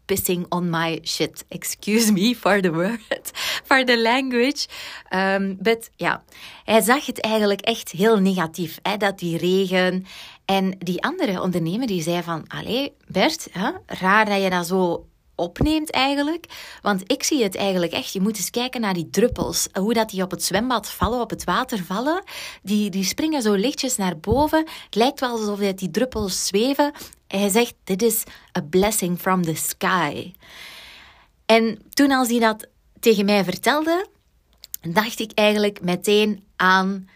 pissing 0.08 0.46
on 0.48 0.70
my 0.70 1.00
shit. 1.02 1.44
Excuse 1.48 2.12
me 2.12 2.34
for 2.34 2.60
the 2.60 2.70
word, 2.70 3.00
for 3.68 3.84
the 3.84 3.98
language. 3.98 4.66
Um, 5.10 5.56
but 5.60 5.90
ja, 5.96 6.22
hij 6.64 6.80
zag 6.80 7.06
het 7.06 7.20
eigenlijk 7.20 7.60
echt 7.60 7.90
heel 7.90 8.18
negatief, 8.18 8.78
hè, 8.82 8.96
dat 8.96 9.18
die 9.18 9.38
regen. 9.38 10.06
En 10.44 10.76
die 10.78 11.02
andere 11.02 11.42
ondernemer 11.42 11.86
die 11.86 12.02
zei 12.02 12.22
van, 12.22 12.44
allee 12.46 12.92
Bert, 13.06 13.48
hè, 13.50 13.70
raar 13.86 14.24
dat 14.24 14.42
je 14.42 14.50
dat 14.50 14.66
zo 14.66 15.06
opneemt 15.34 15.90
eigenlijk. 15.90 16.46
Want 16.82 17.02
ik 17.06 17.22
zie 17.22 17.42
het 17.42 17.56
eigenlijk 17.56 17.92
echt. 17.92 18.12
Je 18.12 18.20
moet 18.20 18.36
eens 18.36 18.50
kijken 18.50 18.80
naar 18.80 18.94
die 18.94 19.10
druppels. 19.10 19.68
Hoe 19.72 19.94
dat 19.94 20.10
die 20.10 20.22
op 20.22 20.30
het 20.30 20.44
zwembad 20.44 20.90
vallen, 20.90 21.20
op 21.20 21.30
het 21.30 21.44
water 21.44 21.84
vallen. 21.84 22.22
Die, 22.62 22.90
die 22.90 23.04
springen 23.04 23.42
zo 23.42 23.54
lichtjes 23.54 23.96
naar 23.96 24.18
boven. 24.18 24.58
Het 24.84 24.94
lijkt 24.94 25.20
wel 25.20 25.30
alsof 25.30 25.58
die 25.58 25.90
druppels 25.90 26.46
zweven. 26.46 26.92
Hij 27.28 27.48
zegt, 27.48 27.74
dit 27.84 28.02
is 28.02 28.22
a 28.58 28.60
blessing 28.70 29.18
from 29.18 29.42
the 29.42 29.54
sky. 29.54 30.32
En 31.46 31.78
toen 31.90 32.10
als 32.10 32.28
hij 32.28 32.38
dat 32.38 32.68
tegen 33.00 33.24
mij 33.24 33.44
vertelde, 33.44 34.06
dacht 34.80 35.20
ik 35.20 35.32
eigenlijk 35.34 35.80
meteen 35.80 36.44
aan 36.56 37.08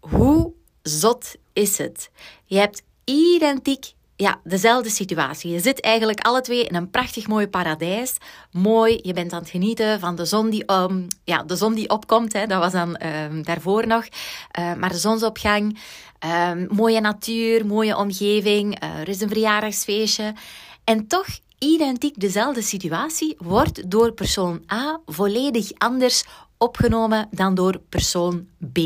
hoe 0.00 0.52
zot 0.82 1.34
is 1.52 1.78
het? 1.78 2.10
Je 2.44 2.58
hebt 2.58 2.82
identiek 3.04 3.92
ja, 4.22 4.40
dezelfde 4.44 4.90
situatie. 4.90 5.50
Je 5.50 5.60
zit 5.60 5.80
eigenlijk 5.80 6.20
alle 6.20 6.40
twee 6.40 6.64
in 6.64 6.74
een 6.74 6.90
prachtig 6.90 7.26
mooi 7.26 7.48
paradijs. 7.48 8.16
Mooi, 8.50 8.98
je 9.02 9.12
bent 9.12 9.32
aan 9.32 9.40
het 9.40 9.50
genieten 9.50 10.00
van 10.00 10.16
de 10.16 10.24
zon 10.24 10.50
die, 10.50 10.72
um, 10.72 11.06
ja, 11.24 11.42
de 11.42 11.56
zon 11.56 11.74
die 11.74 11.90
opkomt. 11.90 12.32
Hè, 12.32 12.46
dat 12.46 12.58
was 12.58 12.72
dan 12.72 13.00
um, 13.02 13.42
daarvoor 13.42 13.86
nog. 13.86 14.04
Uh, 14.58 14.74
maar 14.74 14.88
de 14.88 14.98
zonsopgang, 14.98 15.78
um, 16.50 16.66
mooie 16.70 17.00
natuur, 17.00 17.66
mooie 17.66 17.96
omgeving. 17.96 18.82
Uh, 18.82 18.98
er 18.98 19.08
is 19.08 19.20
een 19.20 19.28
verjaardagsfeestje. 19.28 20.34
En 20.84 21.06
toch 21.06 21.26
identiek 21.58 22.20
dezelfde 22.20 22.62
situatie 22.62 23.36
wordt 23.38 23.90
door 23.90 24.12
persoon 24.12 24.62
A 24.72 25.00
volledig 25.06 25.70
anders 25.78 26.24
opgenomen 26.58 27.28
dan 27.30 27.54
door 27.54 27.80
persoon 27.88 28.48
B. 28.72 28.78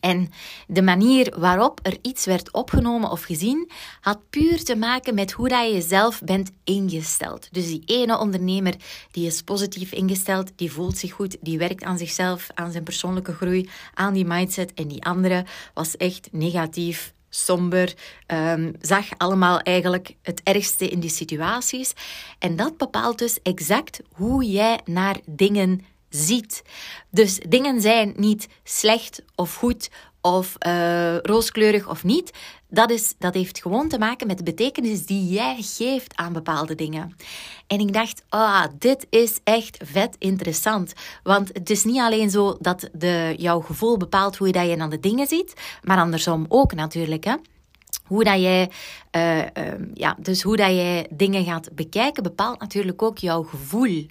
En 0.00 0.30
de 0.66 0.82
manier 0.82 1.34
waarop 1.38 1.80
er 1.82 1.96
iets 2.02 2.24
werd 2.24 2.52
opgenomen 2.52 3.10
of 3.10 3.22
gezien, 3.22 3.70
had 4.00 4.30
puur 4.30 4.64
te 4.64 4.76
maken 4.76 5.14
met 5.14 5.32
hoe 5.32 5.48
dat 5.48 5.66
je 5.66 5.72
jezelf 5.72 6.20
bent 6.24 6.50
ingesteld. 6.64 7.48
Dus 7.52 7.66
die 7.66 7.82
ene 7.86 8.18
ondernemer 8.18 8.74
die 9.10 9.26
is 9.26 9.42
positief 9.42 9.92
ingesteld, 9.92 10.52
die 10.56 10.72
voelt 10.72 10.98
zich 10.98 11.12
goed, 11.12 11.36
die 11.40 11.58
werkt 11.58 11.84
aan 11.84 11.98
zichzelf, 11.98 12.46
aan 12.54 12.72
zijn 12.72 12.84
persoonlijke 12.84 13.32
groei, 13.32 13.68
aan 13.94 14.12
die 14.12 14.24
mindset. 14.24 14.74
En 14.74 14.88
die 14.88 15.04
andere 15.04 15.44
was 15.74 15.96
echt 15.96 16.28
negatief, 16.32 17.12
somber, 17.28 17.94
um, 18.26 18.72
zag 18.80 19.06
allemaal 19.16 19.60
eigenlijk 19.60 20.14
het 20.22 20.40
ergste 20.42 20.88
in 20.88 21.00
die 21.00 21.10
situaties. 21.10 21.92
En 22.38 22.56
dat 22.56 22.76
bepaalt 22.76 23.18
dus 23.18 23.38
exact 23.42 24.00
hoe 24.12 24.44
jij 24.44 24.80
naar 24.84 25.16
dingen 25.26 25.80
ziet. 26.08 26.62
Dus 27.10 27.38
dingen 27.48 27.80
zijn 27.80 28.12
niet 28.16 28.48
slecht 28.64 29.22
of 29.34 29.54
goed 29.54 29.90
of 30.20 30.54
uh, 30.66 31.18
rooskleurig 31.18 31.88
of 31.88 32.04
niet. 32.04 32.30
Dat, 32.68 32.90
is, 32.90 33.14
dat 33.18 33.34
heeft 33.34 33.62
gewoon 33.62 33.88
te 33.88 33.98
maken 33.98 34.26
met 34.26 34.38
de 34.38 34.42
betekenis 34.42 35.06
die 35.06 35.28
jij 35.28 35.56
geeft 35.60 36.16
aan 36.16 36.32
bepaalde 36.32 36.74
dingen. 36.74 37.16
En 37.66 37.80
ik 37.80 37.92
dacht, 37.92 38.22
ah, 38.28 38.64
dit 38.78 39.06
is 39.10 39.40
echt 39.44 39.78
vet 39.84 40.16
interessant. 40.18 40.92
Want 41.22 41.50
het 41.52 41.70
is 41.70 41.84
niet 41.84 42.00
alleen 42.00 42.30
zo 42.30 42.56
dat 42.60 42.88
de, 42.92 43.34
jouw 43.36 43.60
gevoel 43.60 43.96
bepaalt 43.96 44.36
hoe 44.36 44.46
je, 44.46 44.52
dat 44.52 44.76
naar 44.76 44.90
de 44.90 45.00
dingen 45.00 45.26
ziet, 45.26 45.54
maar 45.82 45.98
andersom 45.98 46.46
ook 46.48 46.74
natuurlijk. 46.74 47.24
Hè? 47.24 47.34
Hoe 48.04 48.24
dat 48.24 48.40
jij, 48.40 48.70
uh, 49.16 49.38
uh, 49.38 49.44
ja, 49.94 50.16
dus 50.18 50.42
hoe 50.42 50.56
dat 50.56 50.70
jij 50.70 51.06
dingen 51.10 51.44
gaat 51.44 51.68
bekijken, 51.74 52.22
bepaalt 52.22 52.60
natuurlijk 52.60 53.02
ook 53.02 53.18
jouw 53.18 53.42
gevoel. 53.42 54.06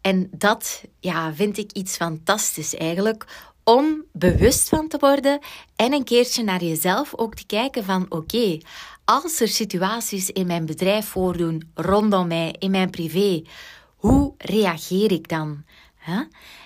En 0.00 0.28
dat 0.36 0.82
ja, 1.00 1.34
vind 1.34 1.58
ik 1.58 1.72
iets 1.72 1.96
fantastisch 1.96 2.76
eigenlijk. 2.76 3.48
Om 3.64 4.04
bewust 4.12 4.68
van 4.68 4.88
te 4.88 4.98
worden 4.98 5.38
en 5.76 5.92
een 5.92 6.04
keertje 6.04 6.44
naar 6.44 6.64
jezelf 6.64 7.14
ook 7.16 7.34
te 7.34 7.46
kijken 7.46 7.84
van 7.84 8.06
oké, 8.08 8.58
als 9.04 9.40
er 9.40 9.48
situaties 9.48 10.30
in 10.30 10.46
mijn 10.46 10.66
bedrijf 10.66 11.06
voordoen, 11.06 11.70
rondom 11.74 12.26
mij, 12.26 12.54
in 12.58 12.70
mijn 12.70 12.90
privé, 12.90 13.42
hoe 13.96 14.34
reageer 14.38 15.12
ik 15.12 15.28
dan? 15.28 15.64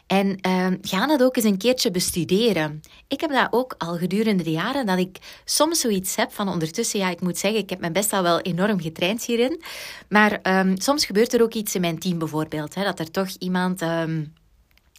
En 0.07 0.39
uh, 0.47 0.67
ga 0.81 1.07
dat 1.07 1.23
ook 1.23 1.37
eens 1.37 1.45
een 1.45 1.59
keertje 1.59 1.91
bestuderen. 1.91 2.81
Ik 3.09 3.21
heb 3.21 3.31
dat 3.31 3.49
ook 3.51 3.75
al 3.79 3.97
gedurende 3.97 4.43
de 4.43 4.51
jaren, 4.51 4.87
dat 4.87 4.99
ik 4.99 5.19
soms 5.45 5.81
zoiets 5.81 6.17
heb 6.17 6.33
van 6.33 6.49
ondertussen, 6.49 6.99
ja, 6.99 7.09
ik 7.09 7.21
moet 7.21 7.39
zeggen, 7.39 7.61
ik 7.61 7.71
heb 7.71 7.81
me 7.81 7.91
best 7.91 8.13
al 8.13 8.23
wel 8.23 8.41
enorm 8.41 8.81
getraind 8.81 9.25
hierin. 9.25 9.63
Maar 10.09 10.41
um, 10.43 10.81
soms 10.81 11.07
gebeurt 11.07 11.33
er 11.35 11.43
ook 11.43 11.55
iets 11.55 11.75
in 11.75 11.81
mijn 11.81 11.99
team 11.99 12.19
bijvoorbeeld, 12.19 12.75
hè, 12.75 12.85
dat 12.85 12.99
er 12.99 13.11
toch 13.11 13.29
iemand... 13.39 13.83
Um, 13.83 14.33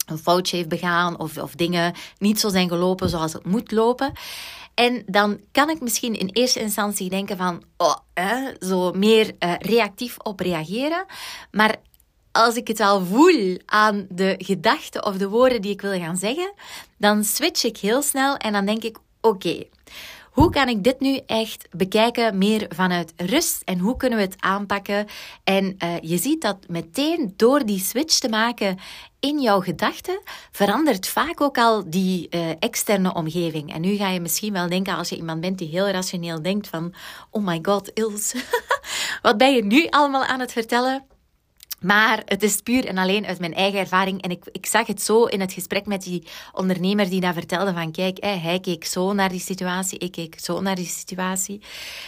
een 0.05 0.17
foutje 0.17 0.55
heeft 0.55 0.69
begaan 0.69 1.19
of, 1.19 1.37
of 1.37 1.55
dingen 1.55 1.93
niet 2.17 2.39
zo 2.39 2.49
zijn 2.49 2.69
gelopen 2.69 3.09
zoals 3.09 3.33
het 3.33 3.45
moet 3.45 3.71
lopen. 3.71 4.11
En 4.73 5.03
dan 5.05 5.39
kan 5.51 5.69
ik 5.69 5.81
misschien 5.81 6.13
in 6.13 6.29
eerste 6.29 6.59
instantie 6.59 7.09
denken 7.09 7.37
van, 7.37 7.63
oh, 7.77 7.95
hè, 8.13 8.53
zo 8.59 8.91
meer 8.91 9.31
uh, 9.39 9.53
reactief 9.59 10.17
op 10.17 10.39
reageren. 10.39 11.05
Maar 11.51 11.75
als 12.35 12.55
ik 12.55 12.67
het 12.67 12.79
al 12.79 13.05
voel 13.05 13.57
aan 13.65 14.05
de 14.09 14.35
gedachten 14.37 15.05
of 15.05 15.17
de 15.17 15.29
woorden 15.29 15.61
die 15.61 15.71
ik 15.71 15.81
wil 15.81 15.99
gaan 15.99 16.17
zeggen, 16.17 16.53
dan 16.97 17.23
switch 17.23 17.63
ik 17.63 17.77
heel 17.77 18.01
snel 18.01 18.37
en 18.37 18.53
dan 18.53 18.65
denk 18.65 18.83
ik: 18.83 18.97
oké, 19.21 19.63
hoe 20.31 20.49
kan 20.49 20.67
ik 20.67 20.83
dit 20.83 20.99
nu 20.99 21.19
echt 21.25 21.67
bekijken 21.71 22.37
meer 22.37 22.65
vanuit 22.69 23.13
rust 23.15 23.61
en 23.63 23.79
hoe 23.79 23.97
kunnen 23.97 24.17
we 24.17 24.25
het 24.25 24.35
aanpakken? 24.39 25.07
En 25.43 25.75
uh, 25.83 25.99
je 26.01 26.17
ziet 26.17 26.41
dat 26.41 26.57
meteen 26.67 27.33
door 27.35 27.65
die 27.65 27.79
switch 27.79 28.19
te 28.19 28.29
maken 28.29 28.77
in 29.19 29.41
jouw 29.41 29.61
gedachten 29.61 30.21
verandert 30.51 31.07
vaak 31.07 31.41
ook 31.41 31.57
al 31.57 31.89
die 31.89 32.27
uh, 32.29 32.49
externe 32.59 33.13
omgeving. 33.13 33.73
En 33.73 33.81
nu 33.81 33.95
ga 33.95 34.09
je 34.09 34.19
misschien 34.19 34.53
wel 34.53 34.69
denken, 34.69 34.95
als 34.95 35.09
je 35.09 35.15
iemand 35.15 35.41
bent 35.41 35.57
die 35.57 35.69
heel 35.69 35.89
rationeel 35.89 36.41
denkt 36.41 36.67
van, 36.67 36.93
oh 37.29 37.45
my 37.45 37.59
god, 37.61 37.91
Ilse, 37.93 38.37
wat 39.21 39.37
ben 39.37 39.55
je 39.55 39.63
nu 39.63 39.87
allemaal 39.89 40.23
aan 40.25 40.39
het 40.39 40.51
vertellen? 40.51 41.14
Maar 41.79 42.21
het 42.25 42.43
is 42.43 42.61
puur 42.61 42.85
en 42.85 42.97
alleen 42.97 43.25
uit 43.25 43.39
mijn 43.39 43.53
eigen 43.53 43.79
ervaring. 43.79 44.21
En 44.21 44.29
ik, 44.29 44.43
ik 44.51 44.65
zag 44.65 44.87
het 44.87 45.01
zo 45.01 45.23
in 45.23 45.39
het 45.39 45.53
gesprek 45.53 45.85
met 45.85 46.03
die 46.03 46.27
ondernemer 46.53 47.09
die 47.09 47.19
daar 47.21 47.33
vertelde 47.33 47.73
van... 47.73 47.91
Kijk, 47.91 48.17
hij 48.23 48.59
keek 48.59 48.85
zo 48.85 49.13
naar 49.13 49.29
die 49.29 49.39
situatie, 49.39 49.99
ik 49.99 50.11
keek 50.11 50.39
zo 50.39 50.61
naar 50.61 50.75
die 50.75 50.85
situatie. 50.85 51.61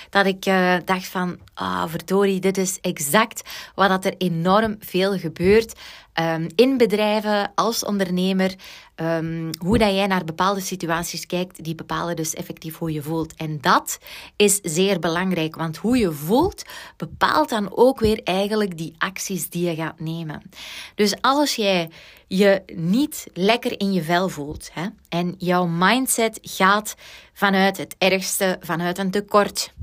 Dat 0.09 0.25
ik 0.25 0.45
uh, 0.45 0.75
dacht 0.85 1.07
van, 1.07 1.37
ah, 1.53 1.83
verdorie, 1.87 2.39
dit 2.39 2.57
is 2.57 2.77
exact 2.81 3.49
wat 3.75 4.05
er 4.05 4.15
enorm 4.17 4.75
veel 4.79 5.17
gebeurt 5.17 5.73
um, 6.19 6.47
in 6.55 6.77
bedrijven, 6.77 7.51
als 7.55 7.85
ondernemer, 7.85 8.55
um, 8.95 9.49
hoe 9.59 9.77
dat 9.77 9.93
jij 9.93 10.07
naar 10.07 10.23
bepaalde 10.23 10.59
situaties 10.59 11.25
kijkt, 11.25 11.63
die 11.63 11.75
bepalen 11.75 12.15
dus 12.15 12.33
effectief 12.33 12.77
hoe 12.77 12.91
je 12.91 13.01
voelt. 13.01 13.35
En 13.35 13.57
dat 13.61 13.99
is 14.35 14.59
zeer 14.63 14.99
belangrijk, 14.99 15.55
want 15.55 15.77
hoe 15.77 15.97
je 15.97 16.11
voelt 16.11 16.63
bepaalt 16.97 17.49
dan 17.49 17.77
ook 17.77 17.99
weer 17.99 18.21
eigenlijk 18.23 18.77
die 18.77 18.95
acties 18.97 19.49
die 19.49 19.69
je 19.69 19.75
gaat 19.75 19.99
nemen. 19.99 20.41
Dus 20.95 21.21
als 21.21 21.55
jij 21.55 21.89
je 22.27 22.63
niet 22.75 23.27
lekker 23.33 23.79
in 23.79 23.93
je 23.93 24.03
vel 24.03 24.29
voelt 24.29 24.69
hè, 24.73 24.87
en 25.09 25.35
jouw 25.37 25.65
mindset 25.65 26.39
gaat 26.41 26.95
vanuit 27.33 27.77
het 27.77 27.95
ergste, 27.97 28.57
vanuit 28.59 28.97
een 28.97 29.11
tekort, 29.11 29.73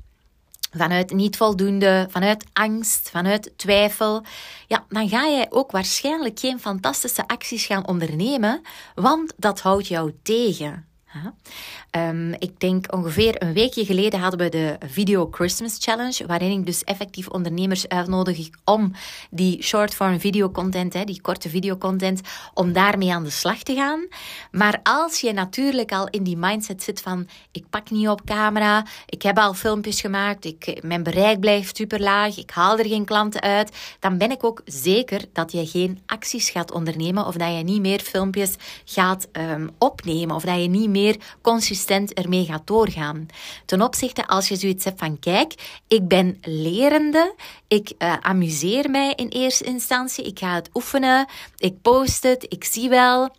vanuit 0.76 1.12
niet 1.12 1.36
voldoende, 1.36 2.06
vanuit 2.10 2.44
angst, 2.52 3.10
vanuit 3.10 3.52
twijfel, 3.56 4.24
ja, 4.66 4.84
dan 4.88 5.08
ga 5.08 5.28
jij 5.28 5.46
ook 5.50 5.70
waarschijnlijk 5.70 6.38
geen 6.38 6.60
fantastische 6.60 7.26
acties 7.26 7.66
gaan 7.66 7.86
ondernemen, 7.86 8.60
want 8.94 9.32
dat 9.36 9.60
houdt 9.60 9.86
jou 9.86 10.14
tegen. 10.22 10.93
Um, 11.96 12.32
ik 12.38 12.60
denk 12.60 12.92
ongeveer 12.92 13.42
een 13.42 13.52
weekje 13.52 13.84
geleden 13.84 14.20
hadden 14.20 14.40
we 14.40 14.48
de 14.48 14.76
Video 14.86 15.28
Christmas 15.30 15.76
Challenge, 15.80 16.26
waarin 16.26 16.50
ik 16.50 16.66
dus 16.66 16.84
effectief 16.84 17.28
ondernemers 17.28 17.88
uitnodig 17.88 18.48
om 18.64 18.92
die 19.30 19.62
short-form 19.62 20.20
videocontent, 20.20 21.06
die 21.06 21.20
korte 21.20 21.48
videocontent, 21.48 22.20
om 22.54 22.72
daarmee 22.72 23.12
aan 23.12 23.24
de 23.24 23.30
slag 23.30 23.62
te 23.62 23.74
gaan. 23.74 24.06
Maar 24.50 24.80
als 24.82 25.20
je 25.20 25.32
natuurlijk 25.32 25.92
al 25.92 26.08
in 26.10 26.22
die 26.22 26.36
mindset 26.36 26.82
zit 26.82 27.00
van 27.00 27.28
ik 27.52 27.64
pak 27.70 27.90
niet 27.90 28.08
op 28.08 28.24
camera, 28.24 28.86
ik 29.06 29.22
heb 29.22 29.38
al 29.38 29.54
filmpjes 29.54 30.00
gemaakt, 30.00 30.44
ik, 30.44 30.78
mijn 30.82 31.02
bereik 31.02 31.40
blijft 31.40 31.76
super 31.76 32.00
laag, 32.00 32.38
ik 32.38 32.50
haal 32.50 32.78
er 32.78 32.86
geen 32.86 33.04
klanten 33.04 33.40
uit, 33.40 33.96
dan 34.00 34.18
ben 34.18 34.30
ik 34.30 34.44
ook 34.44 34.62
zeker 34.64 35.24
dat 35.32 35.52
je 35.52 35.66
geen 35.66 36.00
acties 36.06 36.50
gaat 36.50 36.72
ondernemen 36.72 37.26
of 37.26 37.34
dat 37.34 37.56
je 37.56 37.62
niet 37.62 37.80
meer 37.80 38.00
filmpjes 38.00 38.54
gaat 38.84 39.28
um, 39.32 39.70
opnemen 39.78 40.36
of 40.36 40.42
dat 40.42 40.62
je 40.62 40.68
niet 40.68 40.88
meer 40.88 41.02
consistent 41.42 42.12
ermee 42.12 42.44
gaat 42.44 42.66
doorgaan. 42.66 43.26
Ten 43.66 43.82
opzichte 43.82 44.26
als 44.26 44.48
je 44.48 44.56
zoiets 44.56 44.84
hebt 44.84 44.98
van 44.98 45.18
kijk, 45.18 45.80
ik 45.88 46.08
ben 46.08 46.38
lerende, 46.42 47.34
ik 47.68 47.92
uh, 47.98 48.16
amuseer 48.20 48.90
mij 48.90 49.12
in 49.16 49.28
eerste 49.28 49.64
instantie, 49.64 50.24
ik 50.24 50.38
ga 50.38 50.54
het 50.54 50.70
oefenen, 50.74 51.26
ik 51.56 51.82
post 51.82 52.22
het, 52.22 52.46
ik 52.48 52.64
zie 52.64 52.88
wel. 52.88 53.30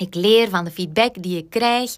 Ik 0.00 0.14
leer 0.14 0.48
van 0.48 0.64
de 0.64 0.70
feedback 0.70 1.22
die 1.22 1.36
ik 1.36 1.50
krijg. 1.50 1.96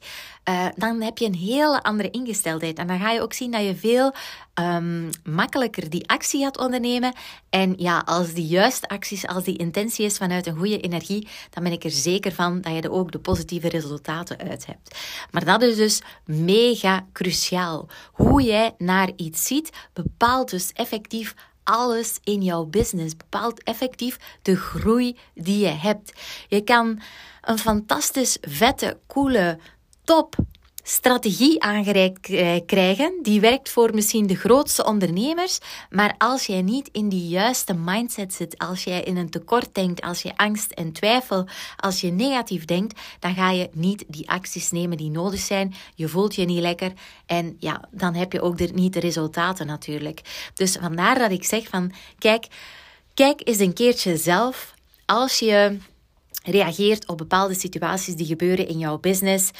Uh, 0.48 0.66
dan 0.76 1.00
heb 1.00 1.18
je 1.18 1.26
een 1.26 1.34
hele 1.34 1.82
andere 1.82 2.10
ingesteldheid. 2.10 2.78
En 2.78 2.86
dan 2.86 2.98
ga 2.98 3.10
je 3.10 3.20
ook 3.20 3.32
zien 3.32 3.50
dat 3.50 3.64
je 3.64 3.76
veel 3.76 4.14
um, 4.54 5.10
makkelijker 5.24 5.90
die 5.90 6.08
actie 6.08 6.42
gaat 6.42 6.58
ondernemen. 6.58 7.14
En 7.50 7.74
ja, 7.76 8.02
als 8.04 8.32
die 8.32 8.46
juiste 8.46 8.88
acties, 8.88 9.26
als 9.26 9.44
die 9.44 9.56
intentie 9.56 10.04
is 10.04 10.16
vanuit 10.16 10.46
een 10.46 10.56
goede 10.56 10.80
energie, 10.80 11.28
dan 11.50 11.62
ben 11.62 11.72
ik 11.72 11.84
er 11.84 11.90
zeker 11.90 12.32
van 12.32 12.60
dat 12.60 12.72
je 12.72 12.80
er 12.80 12.92
ook 12.92 13.12
de 13.12 13.18
positieve 13.18 13.68
resultaten 13.68 14.38
uit 14.38 14.66
hebt. 14.66 14.98
Maar 15.30 15.44
dat 15.44 15.62
is 15.62 15.76
dus 15.76 16.02
mega 16.24 17.06
cruciaal. 17.12 17.88
Hoe 18.12 18.42
jij 18.42 18.74
naar 18.78 19.10
iets 19.16 19.46
ziet, 19.46 19.70
bepaalt 19.92 20.50
dus 20.50 20.72
effectief 20.72 21.34
alles 21.64 22.18
in 22.24 22.42
jouw 22.42 22.64
business. 22.64 23.16
Bepaalt 23.16 23.62
effectief 23.62 24.16
de 24.42 24.56
groei 24.56 25.18
die 25.34 25.58
je 25.58 25.72
hebt. 25.72 26.12
Je 26.48 26.60
kan 26.60 27.00
een 27.40 27.58
fantastisch 27.58 28.38
vette, 28.40 28.98
coole 29.06 29.58
top 30.04 30.36
strategie 30.82 31.62
aangereikt 31.62 32.20
krijgen. 32.66 33.18
Die 33.22 33.40
werkt 33.40 33.70
voor 33.70 33.94
misschien 33.94 34.26
de 34.26 34.36
grootste 34.36 34.84
ondernemers. 34.84 35.58
Maar 35.90 36.14
als 36.18 36.46
jij 36.46 36.62
niet 36.62 36.88
in 36.92 37.08
die 37.08 37.28
juiste 37.28 37.74
mindset 37.74 38.34
zit, 38.34 38.58
als 38.58 38.84
jij 38.84 39.02
in 39.02 39.16
een 39.16 39.30
tekort 39.30 39.74
denkt, 39.74 40.00
als 40.00 40.22
je 40.22 40.36
angst 40.36 40.70
en 40.70 40.92
twijfel, 40.92 41.46
als 41.76 42.00
je 42.00 42.10
negatief 42.10 42.64
denkt, 42.64 43.00
dan 43.18 43.34
ga 43.34 43.50
je 43.50 43.68
niet 43.72 44.04
die 44.08 44.30
acties 44.30 44.70
nemen 44.70 44.96
die 44.96 45.10
nodig 45.10 45.40
zijn. 45.40 45.74
Je 45.94 46.08
voelt 46.08 46.34
je 46.34 46.44
niet 46.44 46.60
lekker 46.60 46.92
en 47.26 47.56
ja, 47.58 47.88
dan 47.90 48.14
heb 48.14 48.32
je 48.32 48.40
ook 48.40 48.72
niet 48.72 48.92
de 48.92 49.00
resultaten 49.00 49.66
natuurlijk. 49.66 50.50
Dus 50.54 50.76
vandaar 50.80 51.18
dat 51.18 51.30
ik 51.30 51.44
zeg 51.44 51.68
van, 51.68 51.92
kijk, 52.18 52.46
kijk 53.14 53.40
eens 53.44 53.58
een 53.58 53.74
keertje 53.74 54.16
zelf 54.16 54.74
als 55.06 55.38
je 55.38 55.78
reageert 56.44 57.08
op 57.08 57.18
bepaalde 57.18 57.54
situaties 57.54 58.14
die 58.14 58.26
gebeuren 58.26 58.68
in 58.68 58.78
jouw 58.78 58.98
business. 58.98 59.50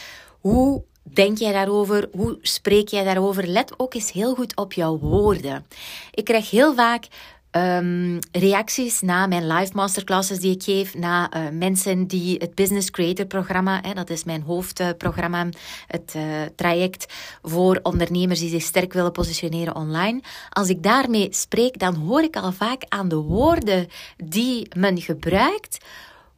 Hoe 0.40 0.84
denk 1.02 1.38
jij 1.38 1.52
daarover? 1.52 2.08
Hoe 2.12 2.38
spreek 2.42 2.88
jij 2.88 3.04
daarover? 3.04 3.46
Let 3.46 3.74
ook 3.76 3.94
eens 3.94 4.12
heel 4.12 4.34
goed 4.34 4.56
op 4.56 4.72
jouw 4.72 4.98
woorden. 4.98 5.66
Ik 6.10 6.24
krijg 6.24 6.50
heel 6.50 6.74
vaak 6.74 7.06
um, 7.52 8.18
reacties 8.32 9.00
na 9.00 9.26
mijn 9.26 9.46
live 9.46 9.72
masterclasses 9.74 10.38
die 10.38 10.54
ik 10.54 10.62
geef, 10.62 10.94
na 10.94 11.36
uh, 11.36 11.42
mensen 11.52 12.06
die 12.06 12.36
het 12.38 12.54
Business 12.54 12.90
Creator 12.90 13.26
programma, 13.26 13.80
hè, 13.82 13.94
dat 13.94 14.10
is 14.10 14.24
mijn 14.24 14.42
hoofdprogramma, 14.42 15.48
het 15.86 16.12
uh, 16.16 16.22
traject 16.56 17.12
voor 17.42 17.80
ondernemers 17.82 18.40
die 18.40 18.48
zich 18.48 18.62
sterk 18.62 18.92
willen 18.92 19.12
positioneren 19.12 19.76
online. 19.76 20.20
Als 20.50 20.68
ik 20.68 20.82
daarmee 20.82 21.28
spreek, 21.30 21.78
dan 21.78 21.94
hoor 21.94 22.22
ik 22.22 22.36
al 22.36 22.52
vaak 22.52 22.82
aan 22.88 23.08
de 23.08 23.16
woorden 23.16 23.88
die 24.16 24.68
men 24.76 25.00
gebruikt 25.00 25.78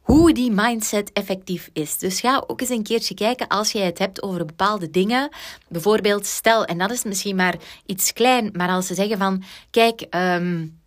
hoe 0.05 0.33
die 0.33 0.51
mindset 0.51 1.11
effectief 1.13 1.69
is. 1.73 1.97
Dus 1.97 2.19
ga 2.19 2.43
ook 2.47 2.61
eens 2.61 2.69
een 2.69 2.83
keertje 2.83 3.13
kijken 3.13 3.47
als 3.47 3.71
jij 3.71 3.85
het 3.85 3.99
hebt 3.99 4.23
over 4.23 4.45
bepaalde 4.45 4.89
dingen. 4.89 5.29
Bijvoorbeeld, 5.67 6.25
stel, 6.25 6.65
en 6.65 6.77
dat 6.77 6.91
is 6.91 7.03
misschien 7.03 7.35
maar 7.35 7.55
iets 7.85 8.13
klein, 8.13 8.49
maar 8.53 8.69
als 8.69 8.87
ze 8.87 8.93
zeggen 8.93 9.17
van, 9.17 9.43
kijk, 9.71 10.05
um, 10.15 10.79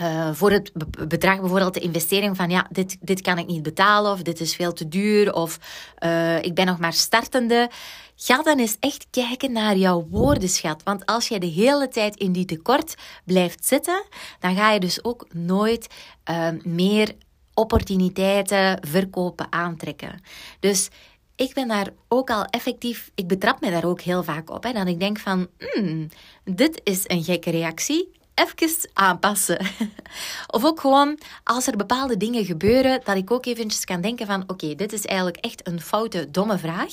uh, 0.00 0.30
voor 0.32 0.50
het 0.50 0.72
bedrag 1.08 1.40
bijvoorbeeld 1.40 1.74
de 1.74 1.80
investering 1.80 2.36
van 2.36 2.50
ja, 2.50 2.66
dit, 2.70 2.96
dit 3.00 3.20
kan 3.20 3.38
ik 3.38 3.46
niet 3.46 3.62
betalen 3.62 4.12
of 4.12 4.22
dit 4.22 4.40
is 4.40 4.54
veel 4.54 4.72
te 4.72 4.88
duur 4.88 5.32
of 5.32 5.58
uh, 6.04 6.42
ik 6.42 6.54
ben 6.54 6.66
nog 6.66 6.78
maar 6.78 6.92
startende. 6.92 7.70
Ga 8.16 8.42
dan 8.42 8.58
eens 8.58 8.76
echt 8.80 9.06
kijken 9.10 9.52
naar 9.52 9.76
jouw 9.76 10.06
woordenschat. 10.10 10.82
Want 10.82 11.06
als 11.06 11.28
je 11.28 11.40
de 11.40 11.46
hele 11.46 11.88
tijd 11.88 12.16
in 12.16 12.32
die 12.32 12.44
tekort 12.44 12.94
blijft 13.24 13.66
zitten, 13.66 14.04
dan 14.38 14.56
ga 14.56 14.72
je 14.72 14.80
dus 14.80 15.04
ook 15.04 15.26
nooit 15.32 15.86
uh, 16.30 16.48
meer 16.62 17.14
opportuniteiten, 17.54 18.78
verkopen 18.88 19.52
aantrekken. 19.52 20.20
Dus 20.60 20.88
ik 21.36 21.54
ben 21.54 21.68
daar 21.68 21.88
ook 22.08 22.30
al 22.30 22.44
effectief, 22.44 23.10
ik 23.14 23.26
betrap 23.26 23.60
me 23.60 23.70
daar 23.70 23.84
ook 23.84 24.00
heel 24.00 24.22
vaak 24.22 24.50
op. 24.50 24.64
Hè, 24.64 24.72
dat 24.72 24.86
ik 24.86 25.00
denk 25.00 25.18
van, 25.18 25.48
hmm, 25.58 26.08
dit 26.44 26.80
is 26.84 27.02
een 27.06 27.24
gekke 27.24 27.50
reactie 27.50 28.19
even 28.40 28.90
aanpassen. 28.92 29.66
of 30.56 30.64
ook 30.64 30.80
gewoon 30.80 31.18
als 31.44 31.66
er 31.66 31.76
bepaalde 31.76 32.16
dingen 32.16 32.44
gebeuren, 32.44 33.00
dat 33.04 33.16
ik 33.16 33.30
ook 33.30 33.46
eventjes 33.46 33.84
kan 33.84 34.00
denken 34.00 34.26
van 34.26 34.44
oké, 34.46 34.74
dit 34.74 34.92
is 34.92 35.06
eigenlijk 35.06 35.44
echt 35.44 35.66
een 35.66 35.80
foute, 35.80 36.30
domme 36.30 36.58
vraag. 36.58 36.92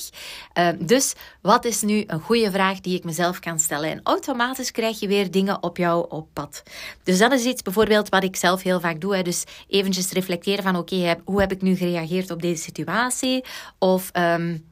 Uh, 0.58 0.68
dus 0.78 1.14
wat 1.42 1.64
is 1.64 1.82
nu 1.82 2.04
een 2.06 2.20
goede 2.20 2.50
vraag 2.50 2.80
die 2.80 2.96
ik 2.96 3.04
mezelf 3.04 3.38
kan 3.38 3.58
stellen? 3.58 3.90
En 3.90 4.00
automatisch 4.02 4.70
krijg 4.70 5.00
je 5.00 5.08
weer 5.08 5.30
dingen 5.30 5.62
op 5.62 5.76
jou 5.76 6.06
op 6.08 6.28
pad. 6.32 6.62
Dus 7.02 7.18
dat 7.18 7.32
is 7.32 7.44
iets 7.44 7.62
bijvoorbeeld 7.62 8.08
wat 8.08 8.24
ik 8.24 8.36
zelf 8.36 8.62
heel 8.62 8.80
vaak 8.80 9.00
doe. 9.00 9.16
Hè. 9.16 9.22
Dus 9.22 9.44
eventjes 9.68 10.10
reflecteren 10.10 10.62
van 10.62 10.76
oké, 10.76 11.16
hoe 11.24 11.40
heb 11.40 11.52
ik 11.52 11.62
nu 11.62 11.76
gereageerd 11.76 12.30
op 12.30 12.42
deze 12.42 12.62
situatie? 12.62 13.44
Of... 13.78 14.10
Um, 14.12 14.66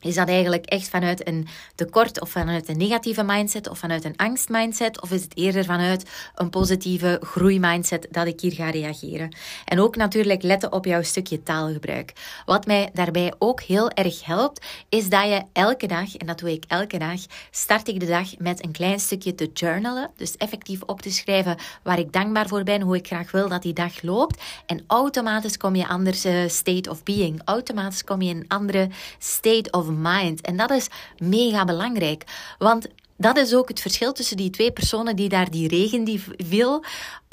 is 0.00 0.14
dat 0.14 0.28
eigenlijk 0.28 0.66
echt 0.66 0.88
vanuit 0.88 1.26
een 1.26 1.48
tekort 1.74 2.20
of 2.20 2.30
vanuit 2.30 2.68
een 2.68 2.76
negatieve 2.76 3.22
mindset 3.22 3.68
of 3.68 3.78
vanuit 3.78 4.04
een 4.04 4.16
angstmindset? 4.16 5.00
Of 5.00 5.10
is 5.10 5.22
het 5.22 5.36
eerder 5.36 5.64
vanuit 5.64 6.10
een 6.34 6.50
positieve 6.50 7.20
groeimindset 7.24 8.08
dat 8.10 8.26
ik 8.26 8.40
hier 8.40 8.52
ga 8.52 8.70
reageren? 8.70 9.36
En 9.64 9.80
ook 9.80 9.96
natuurlijk 9.96 10.42
letten 10.42 10.72
op 10.72 10.84
jouw 10.84 11.02
stukje 11.02 11.42
taalgebruik. 11.42 12.12
Wat 12.44 12.66
mij 12.66 12.90
daarbij 12.92 13.32
ook 13.38 13.60
heel 13.60 13.90
erg 13.90 14.24
helpt, 14.24 14.66
is 14.88 15.08
dat 15.08 15.24
je 15.24 15.42
elke 15.52 15.86
dag, 15.86 16.16
en 16.16 16.26
dat 16.26 16.38
doe 16.38 16.52
ik 16.52 16.64
elke 16.68 16.98
dag, 16.98 17.20
start 17.50 17.88
ik 17.88 18.00
de 18.00 18.06
dag 18.06 18.38
met 18.38 18.64
een 18.64 18.72
klein 18.72 19.00
stukje 19.00 19.34
te 19.34 19.50
journalen. 19.54 20.10
Dus 20.16 20.36
effectief 20.36 20.82
op 20.82 21.02
te 21.02 21.10
schrijven 21.10 21.56
waar 21.82 21.98
ik 21.98 22.12
dankbaar 22.12 22.48
voor 22.48 22.62
ben, 22.62 22.80
hoe 22.80 22.96
ik 22.96 23.06
graag 23.06 23.30
wil 23.30 23.48
dat 23.48 23.62
die 23.62 23.72
dag 23.72 24.02
loopt. 24.02 24.42
En 24.66 24.84
automatisch 24.86 25.56
kom 25.56 25.76
je 25.76 25.88
anders 25.88 26.26
uh, 26.26 26.48
state 26.48 26.90
of 26.90 27.02
being. 27.02 27.40
Automatisch 27.44 28.04
kom 28.04 28.22
je 28.22 28.30
in 28.30 28.36
een 28.36 28.48
andere 28.48 28.88
state 29.18 29.70
of 29.70 29.89
mind. 29.92 30.40
En 30.40 30.56
dat 30.56 30.70
is 30.70 30.88
mega 31.18 31.64
belangrijk. 31.64 32.24
Want 32.58 32.88
dat 33.20 33.36
is 33.36 33.54
ook 33.54 33.68
het 33.68 33.80
verschil 33.80 34.12
tussen 34.12 34.36
die 34.36 34.50
twee 34.50 34.72
personen 34.72 35.16
die 35.16 35.28
daar 35.28 35.50
die 35.50 35.68
regen 35.68 36.04
die 36.04 36.22
viel 36.36 36.84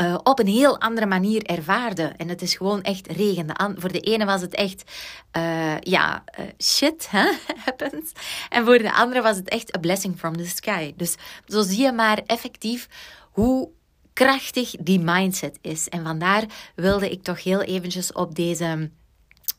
uh, 0.02 0.17
op 0.24 0.39
een 0.39 0.48
heel 0.48 0.80
andere 0.80 1.06
manier 1.06 1.43
ervaarden. 1.43 2.17
En 2.17 2.30
het 2.30 2.41
is 2.41 2.56
gewoon 2.56 2.82
echt 2.82 3.08
regen. 3.08 3.76
Voor 3.78 3.91
de 3.91 4.00
ene 4.00 4.26
was 4.26 4.41
het 4.41 4.54
echt, 4.54 4.91
uh, 5.38 5.80
ja, 5.80 6.24
uh, 6.39 6.46
shit 6.60 7.10
happens. 7.65 8.12
En 8.50 8.65
voor 8.65 8.78
de 8.78 8.93
andere 8.93 9.22
was 9.22 9.36
het 9.36 9.50
echt 9.50 9.76
a 9.76 9.80
blessing 9.80 10.17
from 10.17 10.38
the 10.38 10.46
sky. 10.46 10.93
Dus 10.98 11.15
zo 11.46 11.62
zie 11.62 11.82
je 11.82 11.91
maar 11.91 12.22
effectief 12.26 12.88
hoe 13.32 13.70
krachtig 14.13 14.72
die 14.72 15.00
mindset 15.00 15.58
is. 15.62 15.89
En 15.89 16.04
vandaar 16.04 16.43
wilde 16.76 17.10
ik 17.10 17.24
toch 17.24 17.43
heel 17.43 17.62
eventjes 17.62 18.12
op 18.12 18.36
deze 18.36 18.89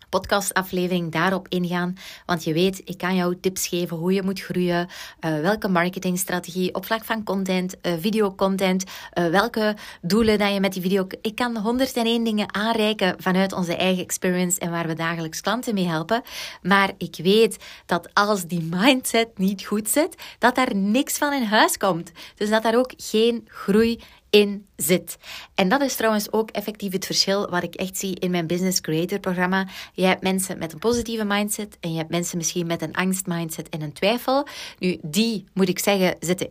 podcastaflevering 0.08 1.12
daarop 1.12 1.48
ingaan. 1.48 1.96
Want 2.26 2.44
je 2.44 2.52
weet, 2.52 2.80
ik 2.84 2.98
kan 2.98 3.14
jou 3.14 3.36
tips 3.40 3.66
geven 3.66 3.96
hoe 3.96 4.12
je 4.12 4.22
moet 4.22 4.40
groeien, 4.40 4.88
uh, 5.20 5.40
welke 5.40 5.68
marketingstrategie 5.68 6.74
op 6.74 6.84
vlak 6.84 7.04
van 7.04 7.24
content, 7.24 7.76
uh, 7.82 7.92
videocontent, 8.00 8.84
uh, 8.84 9.26
welke 9.26 9.76
doelen 10.02 10.38
dat 10.38 10.52
je 10.52 10.60
met 10.60 10.72
die 10.72 10.82
video... 10.82 11.06
Ik 11.22 11.34
kan 11.34 11.56
101 11.56 12.24
dingen 12.24 12.54
aanreiken 12.54 13.14
vanuit 13.18 13.52
onze 13.52 13.76
eigen 13.76 14.02
experience 14.02 14.60
en 14.60 14.70
waar 14.70 14.86
we 14.86 14.94
dagelijks 14.94 15.40
klanten 15.40 15.74
mee 15.74 15.86
helpen. 15.86 16.22
Maar 16.62 16.92
ik 16.98 17.16
weet 17.22 17.56
dat 17.86 18.08
als 18.14 18.46
die 18.46 18.62
mindset 18.70 19.38
niet 19.38 19.64
goed 19.64 19.88
zit, 19.88 20.14
dat 20.38 20.54
daar 20.54 20.74
niks 20.74 21.18
van 21.18 21.32
in 21.32 21.42
huis 21.42 21.76
komt. 21.76 22.12
Dus 22.34 22.50
dat 22.50 22.62
daar 22.62 22.76
ook 22.76 22.92
geen 22.96 23.48
groei 23.48 24.00
in 24.30 24.66
zit. 24.76 25.16
En 25.54 25.68
dat 25.68 25.82
is 25.82 25.94
trouwens 25.94 26.32
ook 26.32 26.50
effectief 26.50 26.92
het 26.92 27.06
verschil 27.06 27.50
wat 27.50 27.62
ik 27.62 27.74
echt 27.74 27.96
zie 27.96 28.18
in 28.18 28.30
mijn 28.30 28.46
Business 28.46 28.80
Creator 28.80 29.18
programma. 29.18 29.66
Je 29.92 30.04
hebt 30.04 30.22
mensen 30.22 30.58
met 30.58 30.72
een 30.72 30.78
positieve 30.78 31.24
mindset 31.24 31.76
en 31.80 31.92
je 31.92 31.98
hebt 31.98 32.10
mensen 32.10 32.36
misschien 32.36 32.66
met 32.66 32.82
een 32.82 32.94
angstmindset 32.94 33.68
en 33.68 33.82
een 33.82 33.92
twijfel. 33.92 34.46
Nu, 34.78 34.98
die, 35.02 35.44
moet 35.52 35.68
ik 35.68 35.78
zeggen, 35.78 36.16
zitten 36.20 36.50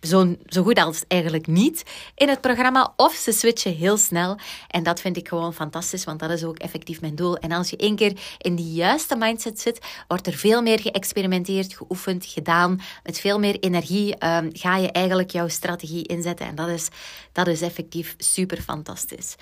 zo, 0.00 0.36
zo 0.46 0.62
goed 0.62 0.78
als 0.78 1.04
eigenlijk 1.08 1.46
niet 1.46 1.82
in 2.14 2.28
het 2.28 2.40
programma. 2.40 2.92
Of 2.96 3.14
ze 3.14 3.32
switchen 3.32 3.74
heel 3.74 3.96
snel. 3.96 4.38
En 4.68 4.82
dat 4.82 5.00
vind 5.00 5.16
ik 5.16 5.28
gewoon 5.28 5.54
fantastisch, 5.54 6.04
want 6.04 6.20
dat 6.20 6.30
is 6.30 6.44
ook 6.44 6.58
effectief 6.58 7.00
mijn 7.00 7.14
doel. 7.14 7.36
En 7.36 7.52
als 7.52 7.70
je 7.70 7.76
één 7.76 7.96
keer 7.96 8.20
in 8.38 8.54
die 8.54 8.72
juiste 8.72 9.16
mindset 9.16 9.60
zit, 9.60 9.78
wordt 10.08 10.26
er 10.26 10.32
veel 10.32 10.62
meer 10.62 10.80
geëxperimenteerd, 10.80 11.74
geoefend, 11.74 12.26
gedaan. 12.26 12.80
Met 13.02 13.20
veel 13.20 13.38
meer 13.38 13.58
energie 13.60 14.26
um, 14.26 14.50
ga 14.52 14.76
je 14.76 14.92
eigenlijk 14.92 15.30
jouw 15.30 15.48
strategie 15.48 16.06
inzetten. 16.06 16.46
En 16.46 16.54
dat 16.54 16.68
is, 16.68 16.88
dat 17.32 17.46
is 17.46 17.62
effectief 17.62 18.14
super 18.18 18.60
fantastisch. 18.60 19.34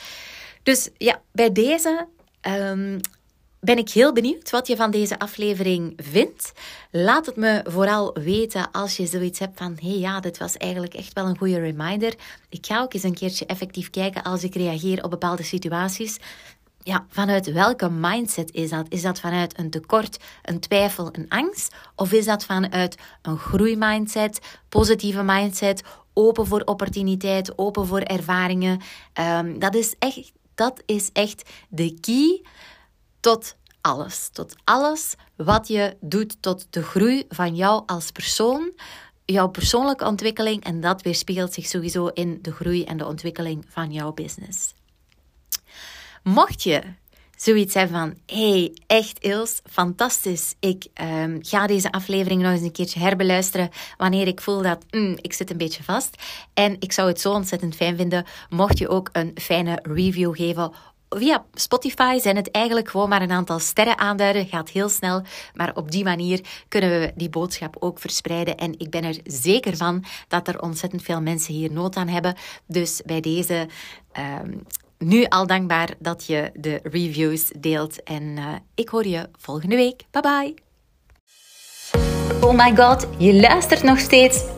Dus 0.63 0.89
ja, 0.97 1.21
bij 1.33 1.53
deze 1.53 2.07
um, 2.43 3.01
ben 3.61 3.79
ik 3.79 3.91
heel 3.91 4.13
benieuwd 4.13 4.51
wat 4.51 4.67
je 4.67 4.77
van 4.77 4.91
deze 4.91 5.19
aflevering 5.19 5.93
vindt. 5.97 6.53
Laat 6.91 7.27
het 7.27 7.37
me 7.37 7.61
vooral 7.65 8.13
weten 8.13 8.71
als 8.71 8.97
je 8.97 9.07
zoiets 9.07 9.39
hebt 9.39 9.59
van: 9.59 9.77
hé 9.81 9.89
hey, 9.89 9.99
ja, 9.99 10.21
dit 10.21 10.39
was 10.39 10.57
eigenlijk 10.57 10.95
echt 10.95 11.13
wel 11.13 11.27
een 11.27 11.39
goede 11.39 11.59
reminder. 11.59 12.15
Ik 12.49 12.67
ga 12.67 12.81
ook 12.81 12.95
eens 12.95 13.03
een 13.03 13.15
keertje 13.15 13.47
effectief 13.47 13.91
kijken 13.91 14.23
als 14.23 14.45
ik 14.45 14.55
reageer 14.55 15.05
op 15.05 15.11
bepaalde 15.11 15.43
situaties. 15.43 16.17
Ja, 16.83 17.07
vanuit 17.09 17.53
welke 17.53 17.91
mindset 17.91 18.53
is 18.53 18.71
dat? 18.71 18.87
Is 18.89 19.03
dat 19.03 19.21
vanuit 19.21 19.59
een 19.59 19.71
tekort, 19.71 20.17
een 20.43 20.61
twijfel, 20.61 21.09
een 21.13 21.29
angst? 21.29 21.75
Of 21.95 22.13
is 22.13 22.25
dat 22.25 22.45
vanuit 22.45 22.97
een 23.23 23.39
groeimindset, 23.39 24.41
positieve 24.69 25.23
mindset, 25.23 25.83
open 26.13 26.47
voor 26.47 26.63
opportuniteit, 26.65 27.59
open 27.59 27.87
voor 27.87 28.01
ervaringen? 28.01 28.81
Um, 29.21 29.59
dat, 29.59 29.75
is 29.75 29.95
echt, 29.99 30.33
dat 30.55 30.83
is 30.87 31.11
echt 31.13 31.51
de 31.69 31.95
key 32.01 32.41
tot 33.29 33.57
alles. 33.81 34.29
Tot 34.33 34.55
alles 34.65 35.15
wat 35.37 35.69
je 35.69 35.97
doet 36.01 36.43
tot 36.43 36.67
de 36.71 36.83
groei 36.83 37.25
van 37.29 37.55
jou 37.55 37.83
als 37.87 38.11
persoon, 38.11 38.73
jouw 39.25 39.49
persoonlijke 39.49 40.05
ontwikkeling. 40.05 40.65
En 40.65 40.81
dat 40.81 41.03
weerspiegelt 41.03 41.53
zich 41.53 41.67
sowieso 41.67 42.07
in 42.07 42.39
de 42.43 42.53
groei 42.53 42.85
en 42.85 42.97
de 42.97 43.07
ontwikkeling 43.07 43.65
van 43.69 43.93
jouw 43.93 44.13
business. 44.13 44.75
Mocht 46.23 46.63
je 46.63 46.83
zoiets 47.37 47.75
hebben 47.75 47.99
van: 47.99 48.37
hey, 48.39 48.77
echt 48.87 49.19
Ils, 49.25 49.61
fantastisch. 49.71 50.55
Ik 50.61 50.87
um, 51.01 51.39
ga 51.43 51.67
deze 51.67 51.93
aflevering 51.93 52.43
nog 52.43 52.53
eens 52.53 52.63
een 52.63 52.73
keertje 52.73 53.01
herbeluisteren 53.01 53.71
wanneer 53.97 54.27
ik 54.27 54.41
voel 54.41 54.63
dat 54.63 54.85
mm, 54.91 55.17
ik 55.21 55.33
zit 55.33 55.51
een 55.51 55.57
beetje 55.57 55.83
vast. 55.83 56.23
En 56.55 56.77
ik 56.79 56.93
zou 56.93 57.09
het 57.09 57.21
zo 57.21 57.33
ontzettend 57.33 57.77
fijn 57.77 57.97
vinden 57.97 58.27
mocht 58.49 58.79
je 58.79 58.89
ook 58.89 59.09
een 59.13 59.33
fijne 59.35 59.79
review 59.83 60.37
geven 60.37 60.73
via 61.09 61.45
Spotify 61.55 62.19
zijn 62.19 62.37
het 62.37 62.51
eigenlijk 62.51 62.89
gewoon 62.89 63.09
maar 63.09 63.23
een 63.23 63.31
aantal 63.31 63.59
sterren 63.59 63.99
aanduiden. 63.99 64.47
Gaat 64.47 64.69
heel 64.69 64.89
snel. 64.89 65.23
Maar 65.55 65.75
op 65.75 65.91
die 65.91 66.05
manier 66.05 66.41
kunnen 66.69 66.91
we 66.91 67.13
die 67.15 67.31
boodschap 67.31 67.77
ook 67.79 67.99
verspreiden. 67.99 68.57
En 68.57 68.79
ik 68.79 68.91
ben 68.91 69.05
er 69.05 69.19
zeker 69.25 69.77
van 69.77 70.05
dat 70.29 70.49
er 70.49 70.61
ontzettend 70.63 71.03
veel 71.03 71.21
mensen 71.21 71.55
hier 71.55 71.73
nood 71.73 71.97
aan 71.97 72.09
hebben. 72.09 72.35
Dus 72.67 73.03
bij 73.05 73.21
deze. 73.21 73.69
Ehm, 74.13 74.57
nu 74.99 75.25
al 75.25 75.47
dankbaar 75.47 75.95
dat 75.99 76.27
je 76.27 76.51
de 76.55 76.81
reviews 76.83 77.51
deelt. 77.59 78.03
En 78.03 78.23
uh, 78.23 78.55
ik 78.75 78.89
hoor 78.89 79.07
je 79.07 79.29
volgende 79.39 79.77
week. 79.77 80.03
Bye 80.11 80.23
bye. 80.23 80.55
Oh 82.41 82.57
my 82.57 82.77
god, 82.77 83.07
je 83.19 83.41
luistert 83.41 83.83
nog 83.83 83.99
steeds. 83.99 84.58